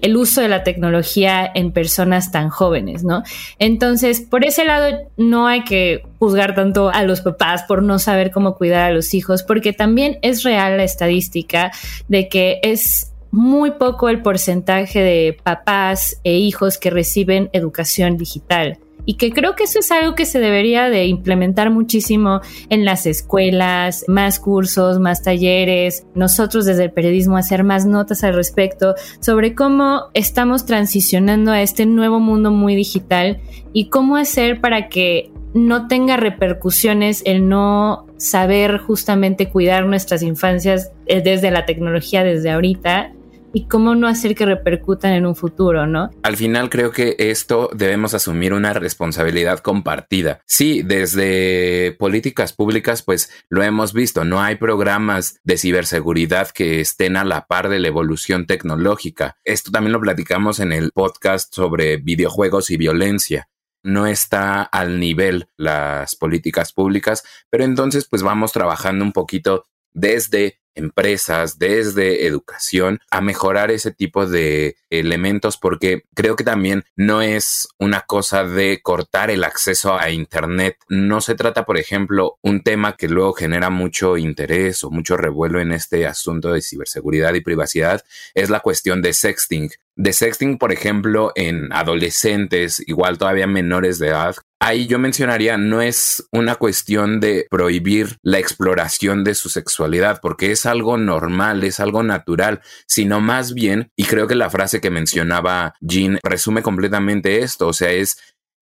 el 0.00 0.16
uso 0.16 0.40
de 0.40 0.48
la 0.48 0.62
tecnología 0.62 1.50
en 1.54 1.72
personas 1.72 2.30
tan 2.30 2.48
jóvenes, 2.48 3.04
¿no? 3.04 3.22
Entonces, 3.58 4.20
por 4.20 4.44
ese 4.44 4.64
lado, 4.64 4.98
no 5.16 5.46
hay 5.46 5.64
que 5.64 6.02
juzgar 6.18 6.54
tanto 6.54 6.90
a 6.90 7.02
los 7.02 7.20
papás 7.20 7.64
por 7.64 7.82
no 7.82 7.98
saber 7.98 8.30
cómo 8.30 8.56
cuidar 8.56 8.90
a 8.90 8.94
los 8.94 9.14
hijos, 9.14 9.42
porque 9.42 9.72
también 9.72 10.18
es 10.22 10.42
real 10.42 10.76
la 10.76 10.84
estadística 10.84 11.72
de 12.08 12.28
que 12.28 12.60
es 12.62 13.12
muy 13.30 13.72
poco 13.72 14.08
el 14.08 14.22
porcentaje 14.22 15.00
de 15.00 15.36
papás 15.42 16.18
e 16.24 16.34
hijos 16.34 16.78
que 16.78 16.90
reciben 16.90 17.50
educación 17.52 18.16
digital 18.16 18.78
y 19.08 19.14
que 19.14 19.32
creo 19.32 19.56
que 19.56 19.64
eso 19.64 19.78
es 19.78 19.90
algo 19.90 20.14
que 20.14 20.26
se 20.26 20.38
debería 20.38 20.90
de 20.90 21.06
implementar 21.06 21.70
muchísimo 21.70 22.42
en 22.68 22.84
las 22.84 23.06
escuelas, 23.06 24.04
más 24.06 24.38
cursos, 24.38 24.98
más 24.98 25.22
talleres, 25.22 26.06
nosotros 26.14 26.66
desde 26.66 26.84
el 26.84 26.92
periodismo 26.92 27.38
hacer 27.38 27.64
más 27.64 27.86
notas 27.86 28.22
al 28.22 28.34
respecto 28.34 28.96
sobre 29.20 29.54
cómo 29.54 30.10
estamos 30.12 30.66
transicionando 30.66 31.52
a 31.52 31.62
este 31.62 31.86
nuevo 31.86 32.20
mundo 32.20 32.50
muy 32.50 32.76
digital 32.76 33.40
y 33.72 33.88
cómo 33.88 34.16
hacer 34.16 34.60
para 34.60 34.90
que 34.90 35.32
no 35.54 35.88
tenga 35.88 36.18
repercusiones 36.18 37.22
el 37.24 37.48
no 37.48 38.04
saber 38.18 38.76
justamente 38.76 39.48
cuidar 39.48 39.86
nuestras 39.86 40.22
infancias 40.22 40.92
eh, 41.06 41.22
desde 41.22 41.50
la 41.50 41.64
tecnología 41.64 42.24
desde 42.24 42.50
ahorita 42.50 43.14
y 43.52 43.66
cómo 43.66 43.94
no 43.94 44.08
hacer 44.08 44.34
que 44.34 44.46
repercutan 44.46 45.12
en 45.12 45.26
un 45.26 45.34
futuro, 45.34 45.86
¿no? 45.86 46.10
Al 46.22 46.36
final 46.36 46.70
creo 46.70 46.90
que 46.92 47.16
esto 47.18 47.70
debemos 47.74 48.14
asumir 48.14 48.52
una 48.52 48.72
responsabilidad 48.72 49.60
compartida. 49.60 50.40
Sí, 50.46 50.82
desde 50.82 51.92
políticas 51.98 52.52
públicas 52.52 53.02
pues 53.02 53.30
lo 53.48 53.62
hemos 53.62 53.92
visto, 53.92 54.24
no 54.24 54.40
hay 54.40 54.56
programas 54.56 55.40
de 55.44 55.58
ciberseguridad 55.58 56.48
que 56.50 56.80
estén 56.80 57.16
a 57.16 57.24
la 57.24 57.46
par 57.46 57.68
de 57.68 57.78
la 57.78 57.88
evolución 57.88 58.46
tecnológica. 58.46 59.36
Esto 59.44 59.70
también 59.70 59.92
lo 59.92 60.00
platicamos 60.00 60.60
en 60.60 60.72
el 60.72 60.90
podcast 60.92 61.54
sobre 61.54 61.96
videojuegos 61.96 62.70
y 62.70 62.76
violencia 62.76 63.48
no 63.84 64.06
está 64.06 64.62
al 64.62 65.00
nivel 65.00 65.48
las 65.56 66.16
políticas 66.16 66.72
públicas, 66.72 67.24
pero 67.48 67.64
entonces 67.64 68.06
pues 68.08 68.22
vamos 68.22 68.52
trabajando 68.52 69.04
un 69.04 69.12
poquito 69.12 69.66
desde 69.92 70.60
empresas, 70.78 71.58
desde 71.58 72.26
educación, 72.26 73.00
a 73.10 73.20
mejorar 73.20 73.70
ese 73.70 73.90
tipo 73.90 74.26
de 74.26 74.76
elementos 74.90 75.56
porque 75.56 76.04
creo 76.14 76.36
que 76.36 76.44
también 76.44 76.84
no 76.96 77.20
es 77.22 77.68
una 77.78 78.02
cosa 78.02 78.44
de 78.44 78.80
cortar 78.82 79.30
el 79.30 79.44
acceso 79.44 79.98
a 79.98 80.10
Internet. 80.10 80.78
No 80.88 81.20
se 81.20 81.34
trata, 81.34 81.64
por 81.64 81.78
ejemplo, 81.78 82.38
un 82.42 82.62
tema 82.62 82.96
que 82.96 83.08
luego 83.08 83.32
genera 83.32 83.70
mucho 83.70 84.16
interés 84.16 84.82
o 84.84 84.90
mucho 84.90 85.16
revuelo 85.16 85.60
en 85.60 85.72
este 85.72 86.06
asunto 86.06 86.52
de 86.52 86.62
ciberseguridad 86.62 87.34
y 87.34 87.40
privacidad, 87.40 88.02
es 88.34 88.50
la 88.50 88.60
cuestión 88.60 89.02
de 89.02 89.12
sexting 89.12 89.70
de 89.98 90.12
sexting, 90.12 90.58
por 90.58 90.72
ejemplo, 90.72 91.32
en 91.34 91.72
adolescentes, 91.72 92.80
igual 92.86 93.18
todavía 93.18 93.48
menores 93.48 93.98
de 93.98 94.08
edad, 94.08 94.36
ahí 94.60 94.86
yo 94.86 95.00
mencionaría, 95.00 95.58
no 95.58 95.82
es 95.82 96.28
una 96.30 96.54
cuestión 96.54 97.18
de 97.18 97.48
prohibir 97.50 98.16
la 98.22 98.38
exploración 98.38 99.24
de 99.24 99.34
su 99.34 99.48
sexualidad, 99.48 100.20
porque 100.22 100.52
es 100.52 100.66
algo 100.66 100.98
normal, 100.98 101.64
es 101.64 101.80
algo 101.80 102.04
natural, 102.04 102.60
sino 102.86 103.20
más 103.20 103.54
bien, 103.54 103.90
y 103.96 104.04
creo 104.04 104.28
que 104.28 104.36
la 104.36 104.50
frase 104.50 104.80
que 104.80 104.90
mencionaba 104.90 105.74
Jean 105.80 106.20
resume 106.22 106.62
completamente 106.62 107.40
esto, 107.40 107.66
o 107.66 107.72
sea, 107.72 107.90
es 107.90 108.18